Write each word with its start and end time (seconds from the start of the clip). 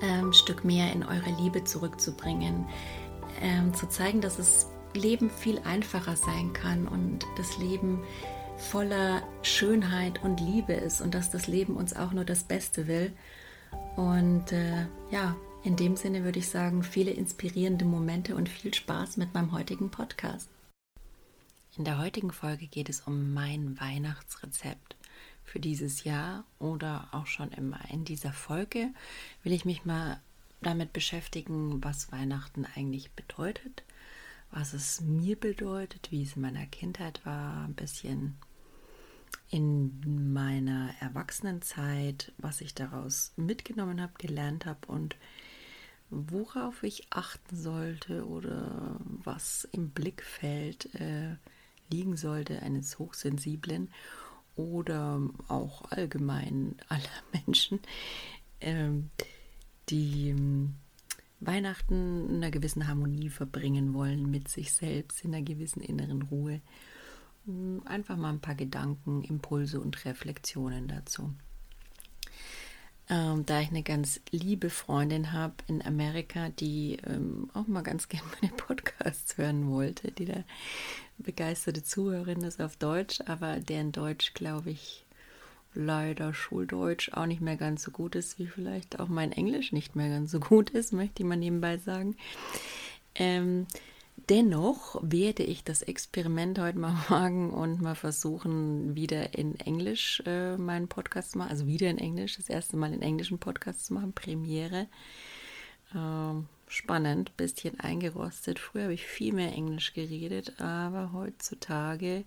ähm, 0.00 0.32
Stück 0.32 0.64
mehr 0.64 0.92
in 0.92 1.02
eure 1.02 1.30
Liebe 1.40 1.64
zurückzubringen, 1.64 2.66
ähm, 3.40 3.74
zu 3.74 3.88
zeigen, 3.88 4.20
dass 4.20 4.36
das 4.36 4.68
Leben 4.94 5.30
viel 5.30 5.58
einfacher 5.60 6.16
sein 6.16 6.52
kann 6.52 6.86
und 6.86 7.26
das 7.36 7.58
Leben 7.58 8.02
voller 8.56 9.22
Schönheit 9.42 10.22
und 10.22 10.40
Liebe 10.40 10.72
ist 10.72 11.00
und 11.00 11.14
dass 11.14 11.30
das 11.30 11.46
Leben 11.46 11.76
uns 11.76 11.94
auch 11.94 12.12
nur 12.12 12.24
das 12.24 12.44
Beste 12.44 12.86
will. 12.86 13.12
Und 13.96 14.52
äh, 14.52 14.86
ja, 15.10 15.36
in 15.64 15.76
dem 15.76 15.96
Sinne 15.96 16.24
würde 16.24 16.38
ich 16.38 16.48
sagen, 16.48 16.82
viele 16.82 17.10
inspirierende 17.10 17.84
Momente 17.84 18.36
und 18.36 18.48
viel 18.48 18.72
Spaß 18.72 19.16
mit 19.16 19.34
meinem 19.34 19.52
heutigen 19.52 19.90
Podcast. 19.90 20.48
In 21.76 21.84
der 21.84 21.98
heutigen 21.98 22.30
Folge 22.30 22.66
geht 22.68 22.88
es 22.88 23.00
um 23.00 23.32
mein 23.32 23.80
Weihnachtsrezept 23.80 24.94
für 25.44 25.60
dieses 25.60 26.04
Jahr 26.04 26.44
oder 26.58 27.08
auch 27.12 27.26
schon 27.26 27.50
immer. 27.52 27.78
In 27.90 28.04
dieser 28.04 28.32
Folge 28.32 28.88
will 29.42 29.52
ich 29.52 29.64
mich 29.64 29.84
mal 29.84 30.20
damit 30.62 30.92
beschäftigen, 30.92 31.84
was 31.84 32.10
Weihnachten 32.10 32.66
eigentlich 32.74 33.12
bedeutet, 33.12 33.84
was 34.50 34.72
es 34.72 35.00
mir 35.00 35.38
bedeutet, 35.38 36.10
wie 36.10 36.22
es 36.22 36.36
in 36.36 36.42
meiner 36.42 36.66
Kindheit 36.66 37.24
war, 37.24 37.64
ein 37.64 37.74
bisschen 37.74 38.36
in 39.50 40.32
meiner 40.32 40.94
Erwachsenenzeit, 41.00 42.32
was 42.38 42.60
ich 42.60 42.74
daraus 42.74 43.32
mitgenommen 43.36 44.00
habe, 44.00 44.14
gelernt 44.18 44.66
habe 44.66 44.86
und 44.86 45.16
worauf 46.10 46.82
ich 46.82 47.06
achten 47.10 47.56
sollte 47.56 48.26
oder 48.26 48.96
was 49.00 49.68
im 49.72 49.90
Blickfeld 49.90 50.94
äh, 50.94 51.36
liegen 51.90 52.16
sollte 52.16 52.62
eines 52.62 52.98
Hochsensiblen 52.98 53.90
oder 54.56 55.20
auch 55.48 55.90
allgemein 55.90 56.76
aller 56.88 57.02
Menschen, 57.32 57.80
ähm, 58.60 59.10
die 59.88 60.30
ähm, 60.30 60.74
Weihnachten 61.40 62.28
in 62.28 62.36
einer 62.36 62.50
gewissen 62.50 62.88
Harmonie 62.88 63.28
verbringen 63.28 63.94
wollen 63.94 64.30
mit 64.30 64.48
sich 64.48 64.72
selbst, 64.72 65.24
in 65.24 65.34
einer 65.34 65.44
gewissen 65.44 65.80
inneren 65.80 66.22
Ruhe. 66.22 66.60
Hm, 67.46 67.82
einfach 67.84 68.16
mal 68.16 68.30
ein 68.30 68.40
paar 68.40 68.54
Gedanken, 68.54 69.22
Impulse 69.22 69.80
und 69.80 70.04
Reflexionen 70.04 70.88
dazu. 70.88 71.34
Ähm, 73.10 73.44
da 73.44 73.60
ich 73.60 73.68
eine 73.68 73.82
ganz 73.82 74.22
liebe 74.30 74.70
Freundin 74.70 75.32
habe 75.32 75.54
in 75.66 75.84
Amerika, 75.84 76.48
die 76.48 76.96
ähm, 77.06 77.50
auch 77.52 77.66
mal 77.66 77.82
ganz 77.82 78.08
gerne 78.08 78.26
meine 78.40 78.54
Podcasts 78.54 79.36
hören 79.36 79.70
wollte, 79.70 80.10
die 80.10 80.24
da 80.24 80.42
begeisterte 81.18 81.82
Zuhörerin 81.82 82.42
ist 82.42 82.60
auf 82.60 82.76
Deutsch, 82.76 83.20
aber 83.26 83.60
deren 83.60 83.92
Deutsch, 83.92 84.34
glaube 84.34 84.70
ich, 84.70 85.04
leider 85.74 86.32
Schuldeutsch 86.34 87.12
auch 87.12 87.26
nicht 87.26 87.40
mehr 87.40 87.56
ganz 87.56 87.82
so 87.82 87.90
gut 87.90 88.14
ist, 88.14 88.38
wie 88.38 88.46
vielleicht 88.46 89.00
auch 89.00 89.08
mein 89.08 89.32
Englisch 89.32 89.72
nicht 89.72 89.96
mehr 89.96 90.08
ganz 90.08 90.30
so 90.30 90.40
gut 90.40 90.70
ist, 90.70 90.92
möchte 90.92 91.22
ich 91.22 91.28
mal 91.28 91.36
nebenbei 91.36 91.78
sagen. 91.78 92.16
Ähm, 93.14 93.66
dennoch 94.28 95.00
werde 95.02 95.42
ich 95.42 95.64
das 95.64 95.82
Experiment 95.82 96.58
heute 96.58 96.78
mal 96.78 96.96
wagen 97.08 97.50
und 97.50 97.80
mal 97.80 97.94
versuchen, 97.96 98.94
wieder 98.94 99.36
in 99.36 99.58
Englisch 99.60 100.22
äh, 100.26 100.56
meinen 100.56 100.88
Podcast 100.88 101.32
zu 101.32 101.38
machen, 101.38 101.50
also 101.50 101.66
wieder 101.66 101.90
in 101.90 101.98
Englisch, 101.98 102.36
das 102.36 102.48
erste 102.48 102.76
Mal 102.76 102.92
in 102.92 103.02
englischen 103.02 103.38
Podcast 103.38 103.86
zu 103.86 103.94
machen, 103.94 104.12
Premiere. 104.12 104.86
Ähm, 105.94 106.46
spannend, 106.74 107.36
bisschen 107.36 107.78
eingerostet. 107.80 108.58
Früher 108.58 108.84
habe 108.84 108.94
ich 108.94 109.06
viel 109.06 109.32
mehr 109.32 109.52
Englisch 109.52 109.94
geredet, 109.94 110.60
aber 110.60 111.12
heutzutage, 111.12 112.24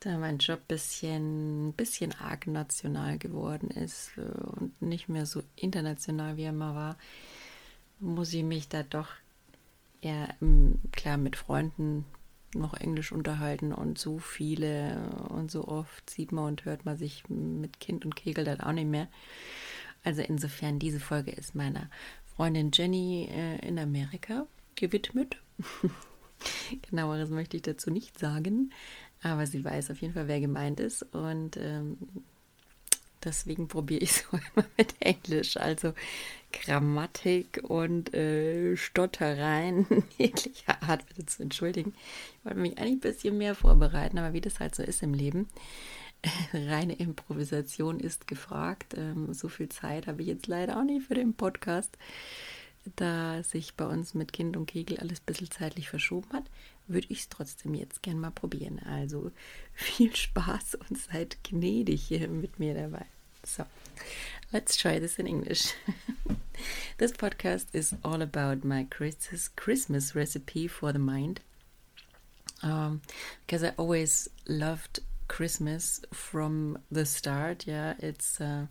da 0.00 0.18
mein 0.18 0.38
Job 0.38 0.60
ein 0.60 0.66
bisschen, 0.66 1.72
bisschen 1.74 2.12
arg 2.12 2.46
national 2.46 3.18
geworden 3.18 3.70
ist 3.70 4.12
äh, 4.16 4.20
und 4.20 4.80
nicht 4.80 5.08
mehr 5.08 5.26
so 5.26 5.42
international 5.56 6.36
wie 6.36 6.44
er 6.44 6.52
mal 6.52 6.74
war, 6.74 6.96
muss 8.00 8.32
ich 8.32 8.42
mich 8.42 8.68
da 8.68 8.82
doch 8.82 9.08
eher 10.00 10.34
ähm, 10.42 10.80
klar 10.92 11.16
mit 11.16 11.36
Freunden 11.36 12.04
noch 12.54 12.74
Englisch 12.74 13.12
unterhalten 13.12 13.72
und 13.72 13.98
so 13.98 14.18
viele 14.18 15.26
und 15.28 15.50
so 15.50 15.66
oft 15.66 16.08
sieht 16.08 16.32
man 16.32 16.46
und 16.46 16.64
hört 16.64 16.84
man 16.84 16.96
sich 16.96 17.28
mit 17.28 17.80
Kind 17.80 18.04
und 18.04 18.14
Kegel 18.14 18.44
dann 18.44 18.60
auch 18.60 18.72
nicht 18.72 18.86
mehr. 18.88 19.08
Also 20.04 20.20
insofern, 20.20 20.78
diese 20.78 21.00
Folge 21.00 21.30
ist 21.30 21.54
meiner 21.54 21.88
Freundin 22.36 22.70
Jenny 22.72 23.28
äh, 23.30 23.66
in 23.66 23.78
Amerika 23.78 24.46
gewidmet. 24.74 25.36
Genaueres 26.90 27.30
möchte 27.30 27.56
ich 27.56 27.62
dazu 27.62 27.90
nicht 27.90 28.18
sagen, 28.18 28.72
aber 29.22 29.46
sie 29.46 29.64
weiß 29.64 29.90
auf 29.90 30.00
jeden 30.00 30.14
Fall, 30.14 30.28
wer 30.28 30.40
gemeint 30.40 30.80
ist 30.80 31.02
und 31.14 31.56
ähm, 31.56 31.96
deswegen 33.24 33.68
probiere 33.68 34.02
ich 34.02 34.10
es 34.10 34.24
immer 34.32 34.66
mit 34.76 34.94
Englisch. 35.00 35.56
Also 35.56 35.94
Grammatik 36.52 37.62
und 37.64 38.12
äh, 38.14 38.76
Stottereien 38.76 39.86
jeglicher 40.18 40.82
Art 40.82 41.06
bitte 41.06 41.26
zu 41.26 41.42
entschuldigen. 41.42 41.94
Ich 42.38 42.44
wollte 42.44 42.60
mich 42.60 42.78
eigentlich 42.78 42.94
ein 42.94 43.00
bisschen 43.00 43.38
mehr 43.38 43.54
vorbereiten, 43.54 44.18
aber 44.18 44.32
wie 44.32 44.40
das 44.40 44.60
halt 44.60 44.74
so 44.74 44.82
ist 44.82 45.02
im 45.02 45.14
Leben, 45.14 45.48
reine 46.52 46.94
Improvisation 46.94 48.00
ist 48.00 48.26
gefragt. 48.26 48.94
Ähm, 48.96 49.32
so 49.32 49.48
viel 49.48 49.68
Zeit 49.68 50.06
habe 50.06 50.22
ich 50.22 50.28
jetzt 50.28 50.46
leider 50.46 50.78
auch 50.78 50.84
nicht 50.84 51.06
für 51.06 51.14
den 51.14 51.34
Podcast. 51.34 51.96
Da 52.96 53.42
sich 53.42 53.74
bei 53.74 53.86
uns 53.86 54.12
mit 54.12 54.32
Kind 54.32 54.56
und 54.56 54.66
Kegel 54.66 54.98
alles 54.98 55.20
ein 55.20 55.26
bisschen 55.26 55.50
zeitlich 55.50 55.88
verschoben 55.88 56.30
hat, 56.32 56.44
würde 56.86 57.06
ich 57.08 57.20
es 57.20 57.28
trotzdem 57.30 57.74
jetzt 57.74 58.02
gern 58.02 58.20
mal 58.20 58.30
probieren. 58.30 58.78
Also 58.80 59.32
viel 59.72 60.14
Spaß 60.14 60.76
und 60.88 60.98
seid 60.98 61.42
gnädig 61.44 62.10
mit 62.28 62.58
mir 62.58 62.74
dabei. 62.74 63.06
So, 63.46 63.64
let's 64.52 64.76
try 64.76 64.98
this 64.98 65.18
in 65.18 65.26
English. 65.26 65.74
this 66.98 67.12
podcast 67.12 67.66
is 67.74 67.94
all 68.02 68.22
about 68.22 68.66
my 68.66 68.86
Christmas 68.88 70.14
recipe 70.14 70.66
for 70.66 70.92
the 70.92 70.98
mind. 70.98 71.40
Um, 72.62 73.02
because 73.46 73.62
I 73.62 73.72
always 73.76 74.30
loved 74.46 75.00
Christmas 75.34 76.00
from 76.12 76.78
the 76.92 77.04
start. 77.04 77.66
Yeah, 77.66 77.94
it's 77.98 78.40
uh, 78.40 78.66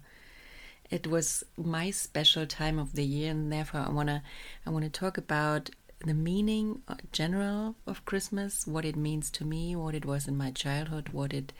it 0.90 1.08
was 1.08 1.44
my 1.58 1.92
special 1.92 2.46
time 2.46 2.80
of 2.80 2.94
the 2.94 3.04
year, 3.04 3.32
and 3.32 3.52
therefore 3.52 3.82
I 3.82 3.90
wanna 3.90 4.24
I 4.66 4.70
wanna 4.70 4.90
talk 4.90 5.18
about 5.18 5.72
the 6.06 6.14
meaning 6.14 6.82
uh, 6.88 6.96
general 7.12 7.76
of 7.86 8.06
Christmas, 8.06 8.66
what 8.66 8.86
it 8.86 8.96
means 8.96 9.30
to 9.32 9.44
me, 9.44 9.76
what 9.76 9.94
it 9.94 10.06
was 10.06 10.26
in 10.26 10.38
my 10.38 10.52
childhood, 10.52 11.10
what 11.10 11.34
it 11.34 11.52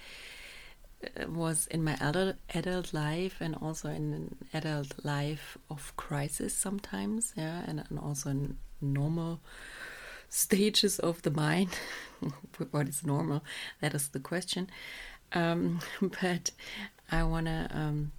uh, 1.04 1.28
was 1.28 1.68
in 1.68 1.84
my 1.84 1.98
adult 2.00 2.38
adult 2.54 2.94
life, 2.94 3.42
and 3.42 3.56
also 3.62 3.90
in 3.90 4.14
an 4.14 4.36
adult 4.54 5.04
life 5.04 5.58
of 5.70 5.92
crisis 5.98 6.54
sometimes. 6.54 7.34
Yeah, 7.36 7.64
and, 7.68 7.84
and 7.90 8.00
also 8.00 8.30
in 8.30 8.58
normal 8.80 9.42
stages 10.34 10.98
of 11.00 11.22
the 11.22 11.32
mind. 11.32 11.70
what 12.72 12.90
is 12.90 13.06
normal? 13.06 13.44
That 13.82 13.94
is 13.94 14.08
the 14.10 14.20
question. 14.20 14.70
Um, 15.32 15.80
but 16.22 16.52
I 17.12 17.24
wanna, 17.24 17.70
um, 17.72 18.12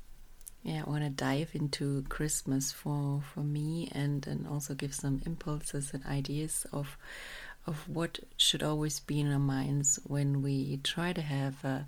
yeah, 0.63 0.85
I 0.87 0.91
wanna 0.91 1.11
dive 1.11 1.51
into 1.55 2.05
Christmas 2.09 2.71
for 2.71 3.23
for 3.33 3.41
me 3.41 3.91
and 3.93 4.27
and 4.27 4.47
also 4.47 4.75
give 4.75 4.95
some 4.95 5.21
impulses 5.27 5.93
and 5.93 6.05
ideas 6.07 6.67
of 6.73 6.97
of 7.67 7.89
what 7.89 8.21
should 8.37 8.63
always 8.63 9.01
be 9.01 9.21
in 9.21 9.33
our 9.33 9.39
minds 9.39 9.99
when 10.05 10.43
we 10.43 10.79
try 10.85 11.13
to 11.15 11.23
have 11.23 11.65
a, 11.65 11.87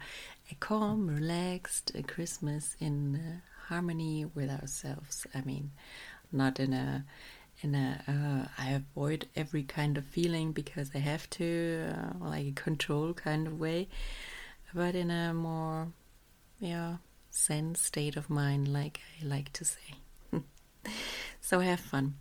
a 0.50 0.54
calm, 0.56 1.06
relaxed 1.06 1.92
a 1.94 2.02
Christmas 2.02 2.76
in 2.80 3.16
uh, 3.16 3.66
harmony 3.68 4.24
with 4.24 4.48
ourselves. 4.48 5.26
I 5.34 5.42
mean, 5.42 5.72
not 6.32 6.58
in 6.58 6.72
a 6.72 7.04
and 7.62 7.74
uh, 7.74 8.10
uh, 8.10 8.46
I 8.58 8.70
avoid 8.70 9.28
every 9.34 9.62
kind 9.62 9.96
of 9.96 10.04
feeling 10.04 10.52
because 10.52 10.90
I 10.94 10.98
have 10.98 11.28
to, 11.30 11.92
uh, 11.92 12.24
like 12.24 12.46
a 12.46 12.52
control 12.52 13.14
kind 13.14 13.46
of 13.46 13.58
way, 13.58 13.88
but 14.74 14.94
in 14.94 15.10
a 15.10 15.32
more, 15.32 15.88
yeah, 16.60 16.96
zen 17.32 17.74
state 17.74 18.16
of 18.16 18.28
mind, 18.30 18.68
like 18.68 19.00
I 19.20 19.26
like 19.26 19.52
to 19.54 19.64
say. 19.64 19.94
so 21.40 21.60
have 21.60 21.80
fun. 21.80 22.14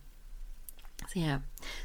So 1.14 1.20
yeah, 1.20 1.40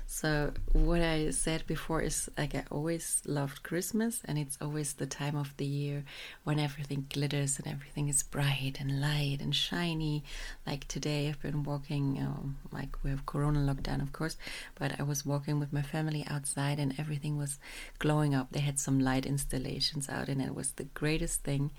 so 0.06 0.52
what 0.72 1.02
I 1.02 1.30
said 1.30 1.66
before 1.66 2.00
is 2.00 2.30
like 2.38 2.54
I 2.54 2.64
always 2.70 3.22
loved 3.26 3.62
Christmas, 3.62 4.22
and 4.24 4.38
it's 4.38 4.56
always 4.60 4.94
the 4.94 5.06
time 5.06 5.36
of 5.36 5.54
the 5.58 5.66
year 5.66 6.04
when 6.44 6.58
everything 6.58 7.06
glitters 7.12 7.58
and 7.58 7.66
everything 7.66 8.08
is 8.08 8.22
bright 8.22 8.78
and 8.80 9.00
light 9.00 9.38
and 9.40 9.54
shiny. 9.54 10.24
Like 10.66 10.88
today, 10.88 11.28
I've 11.28 11.42
been 11.42 11.64
walking, 11.64 12.18
um, 12.18 12.56
like 12.72 12.96
we 13.04 13.10
have 13.10 13.26
Corona 13.26 13.60
lockdown, 13.60 14.00
of 14.00 14.12
course, 14.12 14.36
but 14.74 14.98
I 14.98 15.02
was 15.02 15.26
walking 15.26 15.60
with 15.60 15.72
my 15.72 15.82
family 15.82 16.24
outside, 16.26 16.78
and 16.78 16.98
everything 16.98 17.36
was 17.36 17.58
glowing 17.98 18.34
up. 18.34 18.52
They 18.52 18.60
had 18.60 18.78
some 18.78 19.00
light 19.00 19.26
installations 19.26 20.08
out, 20.08 20.28
and 20.28 20.40
it 20.40 20.54
was 20.54 20.72
the 20.72 20.84
greatest 20.84 21.44
thing 21.44 21.70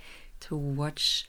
to 0.42 0.56
watch 0.56 1.28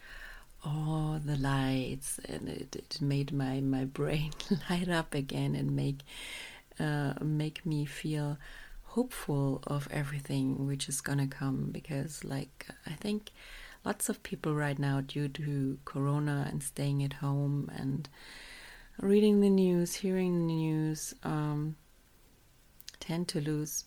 all 0.65 1.21
the 1.25 1.37
lights 1.37 2.21
and 2.29 2.49
it, 2.49 2.77
it 2.77 3.01
made 3.01 3.33
my, 3.33 3.61
my 3.61 3.85
brain 3.85 4.33
light 4.71 4.89
up 4.89 5.15
again 5.15 5.55
and 5.55 5.75
make 5.75 6.01
uh, 6.79 7.15
make 7.21 7.65
me 7.67 7.85
feel 7.85 8.39
hopeful 8.85 9.63
of 9.67 9.89
everything 9.91 10.67
which 10.67 10.89
is 10.89 11.01
gonna 11.01 11.27
come. 11.27 11.71
Because 11.71 12.25
like 12.25 12.69
I 12.87 12.93
think 12.93 13.31
lots 13.85 14.09
of 14.09 14.23
people 14.23 14.55
right 14.55 14.79
now 14.79 15.01
due 15.01 15.29
to 15.29 15.79
corona 15.85 16.47
and 16.51 16.63
staying 16.63 17.03
at 17.03 17.15
home 17.15 17.71
and 17.77 18.09
reading 19.01 19.41
the 19.41 19.51
news 19.51 19.95
hearing 19.95 20.47
the 20.47 20.55
news 20.55 21.15
um, 21.25 21.75
tend 23.01 23.27
to 23.27 23.41
lose 23.41 23.85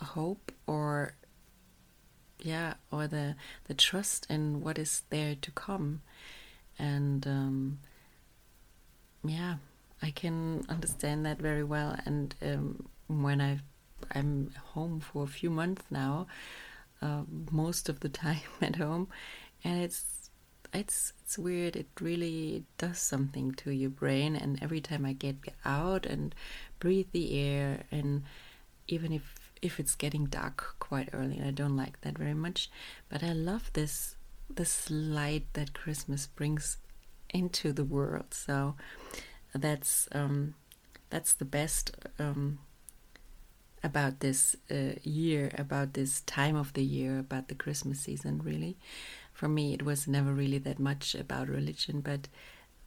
hope 0.00 0.50
or 0.66 1.14
yeah 2.44 2.74
or 2.92 3.06
the 3.08 3.34
the 3.64 3.74
trust 3.74 4.26
in 4.30 4.62
what 4.62 4.78
is 4.78 5.02
there 5.10 5.34
to 5.34 5.50
come. 5.50 6.02
And 6.78 7.26
um, 7.26 7.78
yeah 9.24 9.54
i 10.02 10.10
can 10.10 10.64
understand 10.68 11.24
that 11.24 11.38
very 11.38 11.64
well. 11.64 11.96
And 12.04 12.34
um, 12.42 12.88
when 13.08 13.40
i 13.40 13.58
i'm 14.12 14.50
home 14.74 15.00
for 15.00 15.24
a 15.24 15.26
few 15.26 15.50
months 15.50 15.82
now 15.90 16.26
uh, 17.00 17.22
most 17.50 17.88
of 17.88 18.00
the 18.00 18.08
time 18.24 18.40
at 18.60 18.76
home 18.76 19.08
and 19.64 19.82
it's 19.82 20.30
it's 20.72 21.12
it's 21.22 21.38
weird. 21.38 21.76
It 21.76 21.86
really 22.00 22.64
does 22.78 22.98
something 22.98 23.52
to 23.52 23.70
your 23.70 23.90
brain. 23.90 24.34
And 24.34 24.60
every 24.62 24.80
time 24.80 25.06
i 25.06 25.12
get 25.12 25.36
out 25.64 26.04
and 26.04 26.34
breathe 26.80 27.06
the 27.12 27.38
air 27.38 27.84
and 27.90 28.24
even 28.88 29.12
if 29.12 29.43
if 29.62 29.80
it's 29.80 29.94
getting 29.94 30.26
dark 30.26 30.76
quite 30.78 31.08
early. 31.12 31.40
I 31.42 31.50
don't 31.50 31.76
like 31.76 32.00
that 32.02 32.18
very 32.18 32.34
much, 32.34 32.70
but 33.08 33.22
I 33.22 33.32
love 33.32 33.70
this 33.72 34.16
this 34.48 34.90
light 34.90 35.46
that 35.54 35.72
Christmas 35.74 36.26
brings 36.26 36.76
into 37.30 37.72
the 37.72 37.84
world. 37.84 38.32
So 38.32 38.76
that's 39.54 40.08
um, 40.12 40.54
that's 41.10 41.34
the 41.34 41.44
best 41.44 41.92
um, 42.18 42.58
about 43.82 44.20
this 44.20 44.56
uh, 44.70 44.94
year, 45.02 45.50
about 45.56 45.94
this 45.94 46.20
time 46.22 46.56
of 46.56 46.72
the 46.74 46.84
year, 46.84 47.18
about 47.18 47.48
the 47.48 47.54
Christmas 47.54 48.00
season. 48.00 48.40
Really, 48.42 48.76
for 49.32 49.48
me, 49.48 49.74
it 49.74 49.82
was 49.82 50.06
never 50.06 50.32
really 50.32 50.58
that 50.58 50.78
much 50.78 51.14
about 51.14 51.48
religion, 51.48 52.00
but 52.00 52.28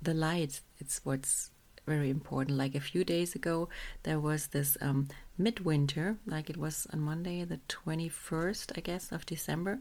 the 0.01 0.13
light. 0.13 0.61
It's 0.79 1.01
what's 1.03 1.51
very 1.87 2.09
important. 2.09 2.57
Like 2.57 2.75
a 2.75 2.79
few 2.79 3.03
days 3.03 3.33
ago, 3.33 3.69
there 4.03 4.19
was 4.19 4.47
this 4.47 4.77
um, 4.81 5.07
midwinter, 5.37 6.17
like 6.25 6.49
it 6.49 6.57
was 6.57 6.85
on 6.93 6.99
Monday, 6.99 7.43
the 7.45 7.59
21st, 7.69 8.77
I 8.77 8.81
guess, 8.81 9.11
of 9.11 9.25
December. 9.25 9.79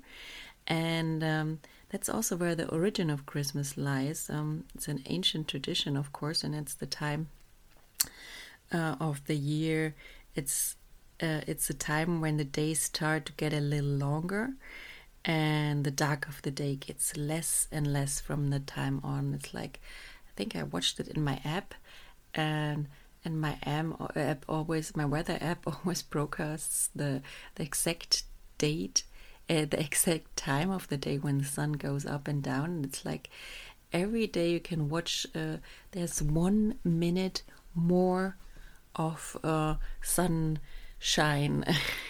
And 0.67 1.23
um, 1.23 1.58
that's 1.91 2.08
also 2.08 2.37
where 2.37 2.55
the 2.55 2.69
origin 2.69 3.11
of 3.11 3.26
Christmas 3.26 3.76
lies. 3.76 4.31
Um, 4.31 4.64
it's 4.75 4.88
an 4.88 5.03
ancient 5.06 5.49
tradition, 5.49 5.97
of 5.97 6.12
course, 6.12 6.43
and 6.43 6.55
it's 6.55 6.75
the 6.75 6.87
time 6.87 7.29
uh, 8.73 8.97
of 9.00 9.25
the 9.26 9.37
year. 9.37 9.94
It's 10.35 10.76
uh, 11.23 11.41
it's 11.47 11.70
a 11.70 11.75
time 11.75 12.20
when 12.20 12.37
the 12.37 12.44
days 12.44 12.81
start 12.81 13.26
to 13.26 13.32
get 13.32 13.53
a 13.53 13.61
little 13.61 13.88
longer, 13.88 14.50
and 15.25 15.85
the 15.85 15.91
dark 15.91 16.29
of 16.29 16.43
the 16.43 16.50
day 16.50 16.76
gets 16.76 17.17
less 17.17 17.69
and 17.73 17.91
less 17.91 18.20
from 18.20 18.50
the 18.50 18.61
time 18.61 19.00
on. 19.03 19.32
It's 19.32 19.55
like 19.55 19.81
think 20.36 20.54
I 20.54 20.62
watched 20.62 21.00
it 21.00 21.08
in 21.08 21.24
my 21.24 21.40
app, 21.44 21.74
and 22.34 22.88
and 23.24 23.40
my 23.40 23.58
app 23.64 24.44
always 24.48 24.94
my 24.96 25.04
weather 25.04 25.38
app 25.40 25.66
always 25.84 26.02
broadcasts 26.02 26.90
the 26.94 27.22
the 27.56 27.62
exact 27.64 28.22
date 28.58 29.04
uh, 29.50 29.64
the 29.64 29.80
exact 29.80 30.36
time 30.36 30.70
of 30.70 30.88
the 30.88 30.96
day 30.96 31.18
when 31.18 31.38
the 31.38 31.44
sun 31.44 31.72
goes 31.72 32.06
up 32.06 32.28
and 32.28 32.42
down 32.42 32.66
and 32.66 32.84
it's 32.84 33.04
like 33.04 33.28
every 33.92 34.26
day 34.26 34.50
you 34.50 34.60
can 34.60 34.88
watch 34.88 35.26
uh, 35.34 35.56
there's 35.92 36.22
one 36.22 36.78
minute 36.84 37.42
more 37.74 38.36
of 38.96 39.36
uh, 39.44 39.76
sunshine 40.02 41.64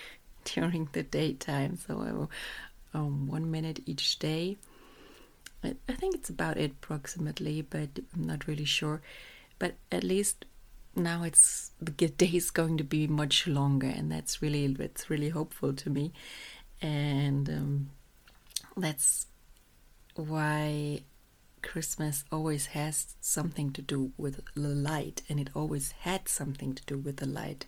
during 0.44 0.88
the 0.92 1.02
daytime. 1.02 1.76
So 1.76 2.28
um, 2.94 3.26
one 3.26 3.50
minute 3.50 3.80
each 3.86 4.18
day 4.18 4.56
I, 5.62 5.74
I 5.88 5.92
think 5.92 6.14
it's 6.14 6.30
about 6.30 6.56
it 6.56 6.72
approximately 6.72 7.62
but 7.62 7.88
i'm 8.14 8.24
not 8.24 8.46
really 8.46 8.64
sure. 8.64 9.00
But 9.58 9.76
at 9.90 10.04
least 10.04 10.44
now 10.94 11.22
it's 11.22 11.72
the 11.80 11.90
day 12.08 12.30
is 12.34 12.50
going 12.50 12.76
to 12.78 12.84
be 12.84 13.06
much 13.06 13.46
longer 13.46 13.86
and 13.86 14.10
that's 14.10 14.42
really 14.42 14.76
it's 14.78 15.10
really 15.10 15.30
hopeful 15.30 15.72
to 15.74 15.90
me. 15.90 16.12
And 16.82 17.48
um, 17.48 17.90
that's 18.76 19.26
why 20.14 21.02
christmas 21.62 22.24
always 22.30 22.66
has 22.66 23.16
something 23.20 23.72
to 23.72 23.82
do 23.82 24.12
with 24.16 24.40
the 24.54 24.60
light 24.68 25.22
and 25.28 25.40
it 25.40 25.50
always 25.54 25.92
had 26.00 26.28
something 26.28 26.74
to 26.74 26.82
do 26.86 26.96
with 26.96 27.16
the 27.16 27.26
light 27.26 27.66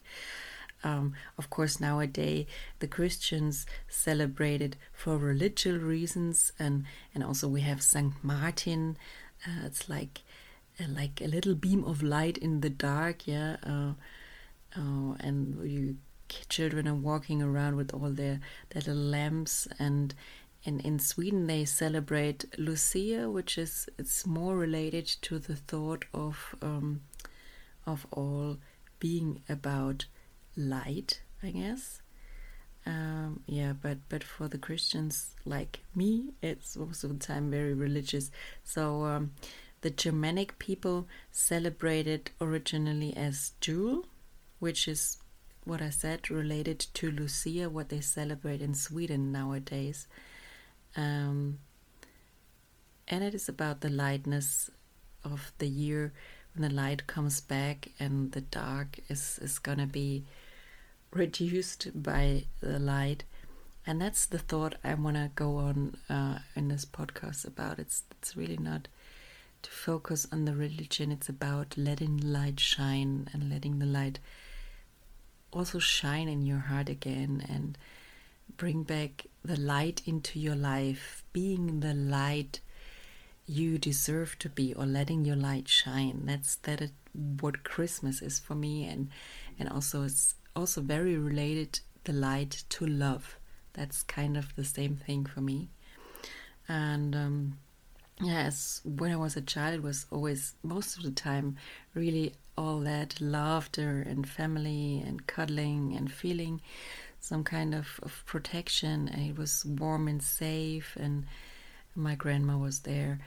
um, 0.84 1.12
of 1.36 1.50
course 1.50 1.80
nowadays 1.80 2.46
the 2.78 2.86
christians 2.86 3.66
celebrate 3.88 4.62
it 4.62 4.76
for 4.92 5.16
religious 5.18 5.80
reasons 5.80 6.52
and 6.58 6.84
and 7.14 7.24
also 7.24 7.48
we 7.48 7.62
have 7.62 7.82
saint 7.82 8.12
martin 8.22 8.96
uh, 9.46 9.66
it's 9.66 9.88
like 9.88 10.22
like 10.86 11.20
a 11.20 11.26
little 11.26 11.54
beam 11.54 11.84
of 11.84 12.02
light 12.02 12.38
in 12.38 12.60
the 12.60 12.70
dark, 12.70 13.26
yeah. 13.26 13.56
Uh, 13.64 13.92
uh, 14.76 15.14
and 15.20 15.68
you 15.68 15.96
children 16.48 16.86
are 16.86 16.94
walking 16.94 17.42
around 17.42 17.74
with 17.74 17.92
all 17.94 18.10
their, 18.10 18.38
their 18.70 18.82
little 18.82 18.94
lamps 18.94 19.66
and 19.78 20.14
and 20.66 20.80
in 20.82 20.98
Sweden 20.98 21.46
they 21.46 21.64
celebrate 21.64 22.44
Lucia, 22.58 23.30
which 23.30 23.56
is 23.56 23.88
it's 23.98 24.26
more 24.26 24.56
related 24.56 25.06
to 25.22 25.38
the 25.38 25.56
thought 25.56 26.04
of 26.12 26.54
um, 26.60 27.00
of 27.86 28.06
all 28.10 28.58
being 28.98 29.40
about 29.48 30.04
light, 30.58 31.22
I 31.42 31.50
guess. 31.50 32.02
Um, 32.84 33.42
yeah, 33.46 33.74
but 33.80 33.98
but 34.08 34.24
for 34.24 34.48
the 34.48 34.58
Christians 34.58 35.34
like 35.44 35.80
me, 35.94 36.30
it's 36.42 36.76
most 36.76 37.04
of 37.04 37.10
the 37.10 37.24
time 37.24 37.50
very 37.50 37.74
religious. 37.74 38.30
So 38.64 39.04
um, 39.04 39.32
the 39.82 39.90
Germanic 39.90 40.58
people 40.58 41.06
celebrated 41.30 42.30
originally 42.40 43.16
as 43.16 43.52
Jul, 43.60 44.06
which 44.58 44.88
is 44.88 45.18
what 45.64 45.82
I 45.82 45.90
said 45.90 46.30
related 46.30 46.78
to 46.94 47.10
Lucia, 47.10 47.68
what 47.68 47.90
they 47.90 48.00
celebrate 48.00 48.62
in 48.62 48.74
Sweden 48.74 49.30
nowadays. 49.32 50.08
Um, 50.96 51.58
and 53.06 53.22
it 53.22 53.34
is 53.34 53.48
about 53.48 53.82
the 53.82 53.90
lightness 53.90 54.70
of 55.24 55.52
the 55.58 55.68
year 55.68 56.12
when 56.54 56.68
the 56.68 56.74
light 56.74 57.06
comes 57.06 57.40
back 57.40 57.90
and 58.00 58.32
the 58.32 58.40
dark 58.40 58.98
is, 59.08 59.38
is 59.42 59.58
gonna 59.58 59.86
be 59.86 60.24
reduced 61.12 62.02
by 62.02 62.44
the 62.60 62.78
light. 62.78 63.24
And 63.86 64.00
that's 64.00 64.26
the 64.26 64.38
thought 64.38 64.74
I 64.84 64.94
want 64.94 65.16
to 65.16 65.30
go 65.34 65.56
on 65.56 65.96
uh, 66.10 66.40
in 66.54 66.68
this 66.68 66.84
podcast 66.84 67.46
about. 67.46 67.78
It's 67.78 68.02
it's 68.20 68.36
really 68.36 68.58
not 68.58 68.88
to 69.62 69.70
focus 69.70 70.26
on 70.30 70.44
the 70.44 70.54
religion. 70.54 71.10
It's 71.10 71.28
about 71.28 71.76
letting 71.76 72.18
light 72.18 72.60
shine 72.60 73.28
and 73.32 73.50
letting 73.50 73.78
the 73.78 73.86
light 73.86 74.18
also 75.52 75.78
shine 75.78 76.28
in 76.28 76.42
your 76.42 76.58
heart 76.58 76.90
again 76.90 77.44
and 77.48 77.78
bring 78.56 78.82
back 78.82 79.26
the 79.42 79.58
light 79.58 80.02
into 80.04 80.38
your 80.38 80.56
life, 80.56 81.22
being 81.32 81.80
the 81.80 81.94
light 81.94 82.60
you 83.46 83.78
deserve 83.78 84.38
to 84.38 84.48
be 84.50 84.74
or 84.74 84.84
letting 84.84 85.24
your 85.24 85.36
light 85.36 85.66
shine. 85.68 86.22
That's 86.24 86.56
that 86.56 86.82
is 86.82 86.90
what 87.40 87.64
Christmas 87.64 88.20
is 88.20 88.38
for 88.38 88.54
me 88.54 88.84
and 88.84 89.08
and 89.58 89.68
also 89.68 90.02
it's 90.02 90.34
also 90.58 90.80
very 90.80 91.16
related 91.16 91.80
the 92.04 92.12
light 92.12 92.64
to 92.70 92.86
love. 92.86 93.38
That's 93.74 94.02
kind 94.02 94.36
of 94.36 94.54
the 94.56 94.64
same 94.64 94.96
thing 94.96 95.24
for 95.24 95.40
me. 95.40 95.68
And 96.68 97.14
um, 97.14 97.58
yes, 98.20 98.80
when 98.84 99.12
I 99.12 99.16
was 99.16 99.36
a 99.36 99.40
child, 99.40 99.74
it 99.74 99.82
was 99.82 100.06
always 100.10 100.54
most 100.62 100.96
of 100.96 101.04
the 101.04 101.12
time 101.12 101.56
really 101.94 102.34
all 102.56 102.80
that 102.80 103.20
laughter 103.20 104.04
and 104.06 104.28
family 104.28 105.02
and 105.06 105.26
cuddling 105.28 105.94
and 105.96 106.10
feeling 106.10 106.60
some 107.20 107.44
kind 107.44 107.72
of, 107.74 108.00
of 108.02 108.24
protection. 108.26 109.08
And 109.08 109.30
it 109.30 109.38
was 109.38 109.64
warm 109.64 110.08
and 110.08 110.22
safe, 110.22 110.96
and 110.96 111.24
my 111.94 112.16
grandma 112.16 112.58
was 112.58 112.80
there. 112.80 113.20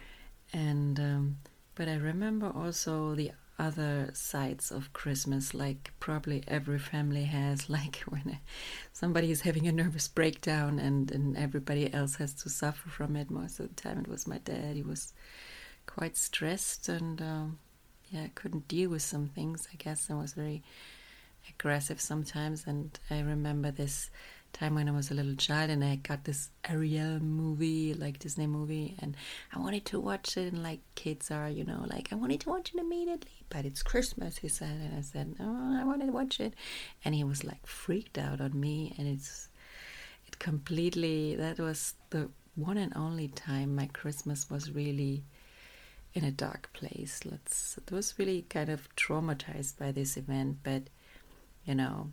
And 0.51 1.00
um, 1.00 1.38
but 1.75 1.88
I 1.88 1.95
remember 1.95 2.51
also 2.53 3.15
the 3.15 3.31
other 3.62 4.10
sides 4.13 4.72
of 4.72 4.91
Christmas, 4.91 5.53
like 5.53 5.91
probably 6.00 6.44
every 6.48 6.80
family 6.80 7.25
has, 7.25 7.70
like 7.77 7.98
when 8.08 8.39
somebody 8.91 9.30
is 9.32 9.41
having 9.41 9.68
a 9.68 9.72
nervous 9.72 10.08
breakdown 10.08 10.80
and, 10.80 11.12
and 11.12 11.38
everybody 11.38 11.94
else 11.94 12.15
has 12.15 12.34
to 12.34 12.50
suffer 12.50 12.89
from 12.89 13.15
it. 13.15 13.30
Most 13.30 13.60
of 13.60 13.70
the 13.70 13.82
time, 13.82 14.00
it 14.00 14.08
was 14.08 14.27
my 14.27 14.39
dad. 14.39 14.75
He 14.75 14.82
was 14.82 15.13
quite 15.86 16.18
stressed 16.18 16.89
and 16.89 17.22
um, 17.22 17.60
yeah, 18.10 18.27
couldn't 18.34 18.68
deal 18.68 18.89
with 18.89 19.03
some 19.03 19.27
things, 19.27 19.68
I 19.72 19.75
guess, 19.77 20.10
and 20.10 20.20
was 20.20 20.34
very 20.34 20.63
aggressive 21.48 22.01
sometimes. 22.01 22.65
And 22.65 23.00
I 23.10 23.20
remember 23.22 23.70
this 23.70 24.10
time 24.53 24.75
when 24.75 24.88
I 24.88 24.91
was 24.91 25.12
a 25.12 25.13
little 25.13 25.36
child 25.36 25.70
and 25.70 25.84
I 25.84 25.96
got 25.96 26.24
this 26.24 26.50
Ariel 26.70 27.20
movie, 27.20 27.93
like 27.93 28.20
Disney 28.20 28.48
movie, 28.48 28.96
and 29.00 29.15
I 29.53 29.60
wanted 29.60 29.86
to 29.86 30.00
watch 30.00 30.38
it. 30.38 30.53
And 30.53 30.63
like 30.63 30.79
kids 30.96 31.31
are, 31.31 31.50
you 31.50 31.63
know, 31.63 31.86
like 31.88 32.10
I 32.12 32.15
wanted 32.15 32.41
to 32.41 32.50
watch 32.50 32.74
it 32.74 32.79
immediately, 32.79 33.46
but 33.50 33.65
it's 33.65 33.84
Christmas, 33.84 34.38
he 34.38 34.48
said. 34.48 34.70
And 34.70 34.98
I 34.98 35.01
said, 35.01 35.36
Oh, 35.39 35.79
I 35.79 35.84
wanted 35.84 36.08
to 36.08 36.12
watch 36.12 36.39
it. 36.39 36.53
And 37.03 37.15
he 37.15 37.24
was 37.24 37.43
like 37.43 37.65
freaked 37.65 38.17
out 38.17 38.41
on 38.41 38.60
me. 38.60 38.93
And 38.98 39.08
it's, 39.08 39.50
it 40.27 40.39
completely, 40.39 41.36
that 41.36 41.60
was 41.60 41.93
the 42.10 42.29
one 42.55 42.77
and 42.77 42.93
only 42.96 43.27
time 43.27 43.75
my 43.75 43.88
Christmas 43.88 44.50
was 44.50 44.72
really 44.72 45.24
in 46.13 46.24
a 46.24 46.31
dark 46.31 46.70
place. 46.74 47.22
Let's, 47.25 47.77
it 47.77 47.91
was 47.91 48.15
really 48.17 48.43
kind 48.43 48.70
of 48.70 48.93
traumatized 48.96 49.77
by 49.77 49.91
this 49.91 50.17
event, 50.17 50.58
but 50.63 50.84
you 51.65 51.75
know, 51.75 52.12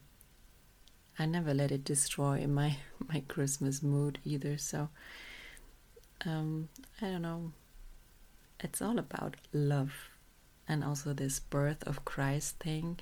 I 1.18 1.26
never 1.26 1.52
let 1.52 1.72
it 1.72 1.84
destroy 1.84 2.46
my 2.46 2.76
my 3.12 3.22
Christmas 3.28 3.82
mood 3.82 4.18
either. 4.24 4.58
So 4.58 4.88
um, 6.24 6.68
I 7.00 7.06
don't 7.06 7.22
know. 7.22 7.52
It's 8.60 8.82
all 8.82 8.98
about 8.98 9.36
love, 9.52 9.92
and 10.68 10.82
also 10.82 11.12
this 11.12 11.38
birth 11.38 11.86
of 11.86 12.04
Christ 12.04 12.58
thing, 12.58 12.98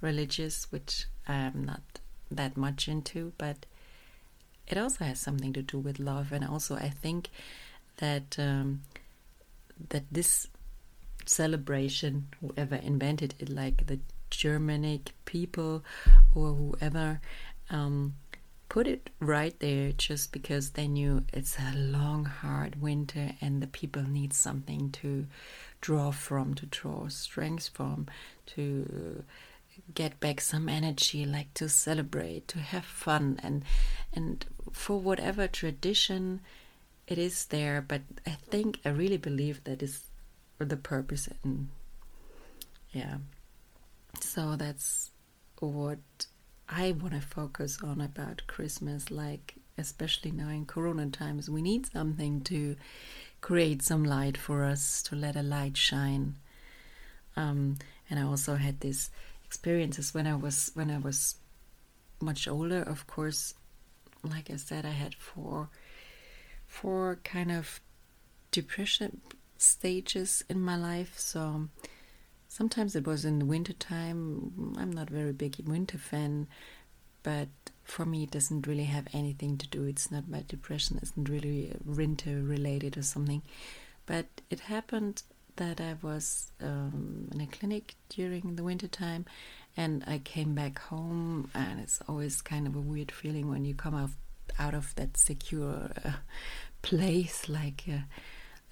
religious, 0.00 0.70
which 0.70 1.06
I'm 1.26 1.64
not 1.64 1.82
that 2.30 2.56
much 2.56 2.88
into, 2.88 3.32
but 3.38 3.64
it 4.66 4.76
also 4.76 5.04
has 5.04 5.18
something 5.18 5.52
to 5.54 5.62
do 5.62 5.78
with 5.78 5.98
love, 5.98 6.30
and 6.32 6.44
also 6.44 6.76
I 6.76 6.90
think 6.90 7.30
that 7.96 8.36
um, 8.38 8.82
that 9.88 10.04
this 10.12 10.48
celebration, 11.24 12.28
whoever 12.40 12.76
invented 12.76 13.34
it, 13.38 13.48
like 13.48 13.86
the 13.86 14.00
Germanic 14.30 15.12
people 15.24 15.82
or 16.34 16.52
whoever, 16.54 17.20
um, 17.70 18.14
put 18.68 18.86
it 18.86 19.10
right 19.20 19.58
there 19.60 19.92
just 19.92 20.32
because 20.32 20.70
they 20.70 20.86
knew 20.86 21.24
it's 21.32 21.58
a 21.58 21.76
long, 21.76 22.24
hard 22.24 22.80
winter 22.80 23.32
and 23.40 23.62
the 23.62 23.66
people 23.66 24.02
need 24.02 24.32
something 24.32 24.90
to 24.90 25.26
draw 25.80 26.10
from, 26.10 26.54
to 26.54 26.66
draw 26.66 27.08
strength 27.08 27.70
from, 27.72 28.06
to 28.46 29.24
get 29.94 30.20
back 30.20 30.40
some 30.40 30.68
energy, 30.68 31.24
like 31.24 31.52
to 31.54 31.68
celebrate, 31.68 32.48
to 32.48 32.58
have 32.58 32.84
fun, 32.84 33.38
and 33.42 33.64
and 34.12 34.44
for 34.72 34.98
whatever 34.98 35.46
tradition 35.46 36.40
it 37.06 37.18
is 37.18 37.46
there. 37.46 37.80
But 37.80 38.02
I 38.26 38.36
think 38.50 38.80
I 38.84 38.90
really 38.90 39.16
believe 39.16 39.64
that 39.64 39.82
is 39.82 40.02
the 40.58 40.76
purpose, 40.76 41.28
and 41.44 41.68
yeah. 42.92 43.18
So 44.20 44.56
that's 44.56 45.10
what 45.60 45.98
I 46.68 46.92
want 46.92 47.14
to 47.14 47.20
focus 47.20 47.78
on 47.82 48.00
about 48.00 48.42
Christmas, 48.46 49.10
like 49.10 49.54
especially 49.78 50.32
now 50.32 50.48
in 50.48 50.66
Corona 50.66 51.08
times, 51.08 51.48
we 51.48 51.62
need 51.62 51.90
something 51.90 52.42
to 52.42 52.76
create 53.40 53.82
some 53.82 54.04
light 54.04 54.36
for 54.36 54.64
us, 54.64 55.02
to 55.04 55.16
let 55.16 55.36
a 55.36 55.42
light 55.42 55.76
shine. 55.76 56.36
Um, 57.36 57.78
and 58.10 58.18
I 58.18 58.24
also 58.24 58.56
had 58.56 58.80
these 58.80 59.10
experiences 59.44 60.12
when 60.12 60.26
I 60.26 60.34
was 60.34 60.70
when 60.74 60.90
I 60.90 60.98
was 60.98 61.36
much 62.20 62.46
older. 62.48 62.82
Of 62.82 63.06
course, 63.06 63.54
like 64.22 64.50
I 64.50 64.56
said, 64.56 64.84
I 64.84 64.90
had 64.90 65.14
four 65.14 65.70
four 66.66 67.18
kind 67.24 67.50
of 67.50 67.80
depression 68.50 69.20
stages 69.56 70.44
in 70.48 70.60
my 70.60 70.76
life. 70.76 71.18
So 71.18 71.68
Sometimes 72.58 72.96
it 72.96 73.06
was 73.06 73.24
in 73.24 73.38
the 73.38 73.44
winter 73.44 73.72
time. 73.72 74.74
I'm 74.76 74.90
not 74.90 75.10
a 75.10 75.12
very 75.12 75.32
big 75.32 75.54
winter 75.64 75.96
fan, 75.96 76.48
but 77.22 77.46
for 77.84 78.04
me 78.04 78.24
it 78.24 78.32
doesn't 78.32 78.66
really 78.66 78.86
have 78.86 79.06
anything 79.12 79.56
to 79.58 79.68
do. 79.68 79.84
It's 79.84 80.10
not 80.10 80.28
my 80.28 80.42
depression 80.48 80.98
isn't 81.00 81.28
really 81.28 81.72
winter 81.86 82.42
related 82.42 82.98
or 82.98 83.02
something. 83.02 83.42
But 84.06 84.26
it 84.50 84.58
happened 84.58 85.22
that 85.54 85.80
I 85.80 85.98
was 86.02 86.50
um, 86.60 87.28
in 87.32 87.40
a 87.42 87.46
clinic 87.46 87.94
during 88.08 88.56
the 88.56 88.64
winter 88.64 88.88
time, 88.88 89.24
and 89.76 90.02
I 90.08 90.18
came 90.18 90.56
back 90.56 90.80
home, 90.80 91.52
and 91.54 91.78
it's 91.78 92.00
always 92.08 92.42
kind 92.42 92.66
of 92.66 92.74
a 92.74 92.80
weird 92.80 93.12
feeling 93.12 93.48
when 93.48 93.64
you 93.64 93.74
come 93.74 93.94
out 93.94 94.10
out 94.58 94.74
of 94.74 94.96
that 94.96 95.16
secure 95.16 95.92
uh, 96.04 96.10
place, 96.82 97.48
like. 97.48 97.84
Uh, 97.88 98.00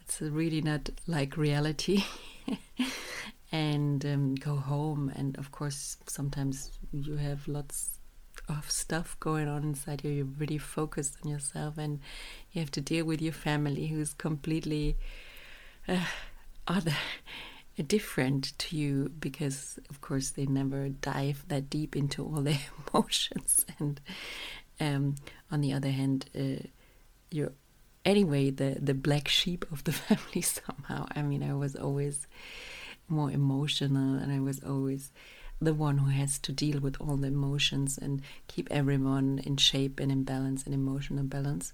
it's 0.01 0.21
really 0.23 0.61
not 0.61 0.89
like 1.09 1.37
reality 1.37 2.05
um, 4.07 4.35
go 4.35 4.57
home. 4.57 5.13
And 5.15 5.37
of 5.39 5.51
course, 5.53 5.97
sometimes 6.07 6.79
you 6.93 7.17
have 7.17 7.47
lots 7.49 7.99
of 8.49 8.71
stuff 8.71 9.17
going 9.21 9.49
on 9.49 9.63
inside 9.63 10.05
you. 10.05 10.11
You're 10.11 10.27
really 10.39 10.59
focused 10.59 11.17
on 11.25 11.31
yourself, 11.31 11.79
and 11.79 12.01
you 12.53 12.61
have 12.61 12.71
to 12.73 12.81
deal 12.81 13.05
with 13.05 13.21
your 13.21 13.33
family 13.33 13.87
who's 13.89 14.15
completely 14.15 14.97
uh, 15.89 16.07
other. 16.67 16.97
Different 17.89 18.59
to 18.59 18.75
you 18.75 19.11
because, 19.21 19.79
of 19.91 20.01
course, 20.01 20.31
they 20.31 20.47
never 20.47 20.89
dive 20.89 21.45
that 21.49 21.69
deep 21.69 21.95
into 21.95 22.25
all 22.25 22.41
their 22.41 22.59
emotions, 22.95 23.67
and 23.79 24.01
um, 24.81 25.17
on 25.51 25.61
the 25.61 25.75
other 25.75 25.91
hand, 25.91 26.25
uh, 26.35 26.65
you're 27.31 27.53
anyway 28.07 28.51
the 28.51 28.79
the 28.81 28.95
black 28.95 29.29
sheep 29.29 29.67
of 29.71 29.85
the 29.85 29.93
family 30.07 30.41
somehow. 30.41 31.07
I 31.15 31.21
mean, 31.21 31.43
I 31.43 31.53
was 31.53 31.77
always 31.77 32.27
more 33.09 33.31
emotional 33.31 34.15
and 34.17 34.33
I 34.33 34.41
was 34.41 34.63
always 34.63 35.11
the 35.61 35.75
one 35.75 35.99
who 35.99 36.11
has 36.11 36.39
to 36.39 36.53
deal 36.53 36.81
with 36.81 36.97
all 37.01 37.17
the 37.17 37.29
emotions 37.29 37.99
and 37.99 38.21
keep 38.47 38.69
everyone 38.71 39.41
in 39.45 39.57
shape 39.57 40.01
and 40.01 40.13
in 40.13 40.23
balance 40.23 40.65
and 40.65 40.75
emotional 40.75 41.25
balance. 41.25 41.73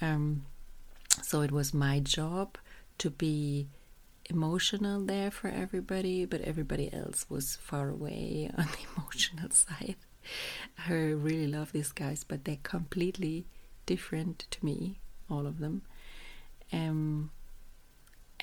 Um, 0.00 0.46
so 1.22 1.42
it 1.42 1.52
was 1.52 1.72
my 1.72 2.00
job 2.00 2.58
to 2.98 3.10
be 3.10 3.68
emotional 4.28 5.04
there 5.04 5.30
for 5.30 5.48
everybody, 5.48 6.24
but 6.24 6.40
everybody 6.40 6.92
else 6.92 7.26
was 7.28 7.56
far 7.56 7.88
away 7.88 8.50
on 8.58 8.66
the 8.66 9.00
emotional 9.00 9.50
side. 9.52 9.96
I 10.88 10.92
really 10.92 11.46
love 11.46 11.72
these 11.72 11.92
guys, 11.92 12.24
but 12.24 12.44
they're 12.44 12.58
completely 12.62 13.44
different 13.86 14.46
to 14.50 14.64
me, 14.64 14.98
all 15.30 15.46
of 15.46 15.58
them. 15.58 15.82
Um, 16.72 17.30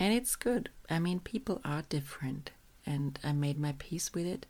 and 0.01 0.15
it's 0.15 0.35
good. 0.35 0.69
I 0.89 0.97
mean, 0.97 1.19
people 1.19 1.61
are 1.63 1.83
different, 1.87 2.49
and 2.87 3.19
I 3.23 3.33
made 3.33 3.59
my 3.59 3.75
peace 3.77 4.15
with 4.15 4.25
it. 4.25 4.47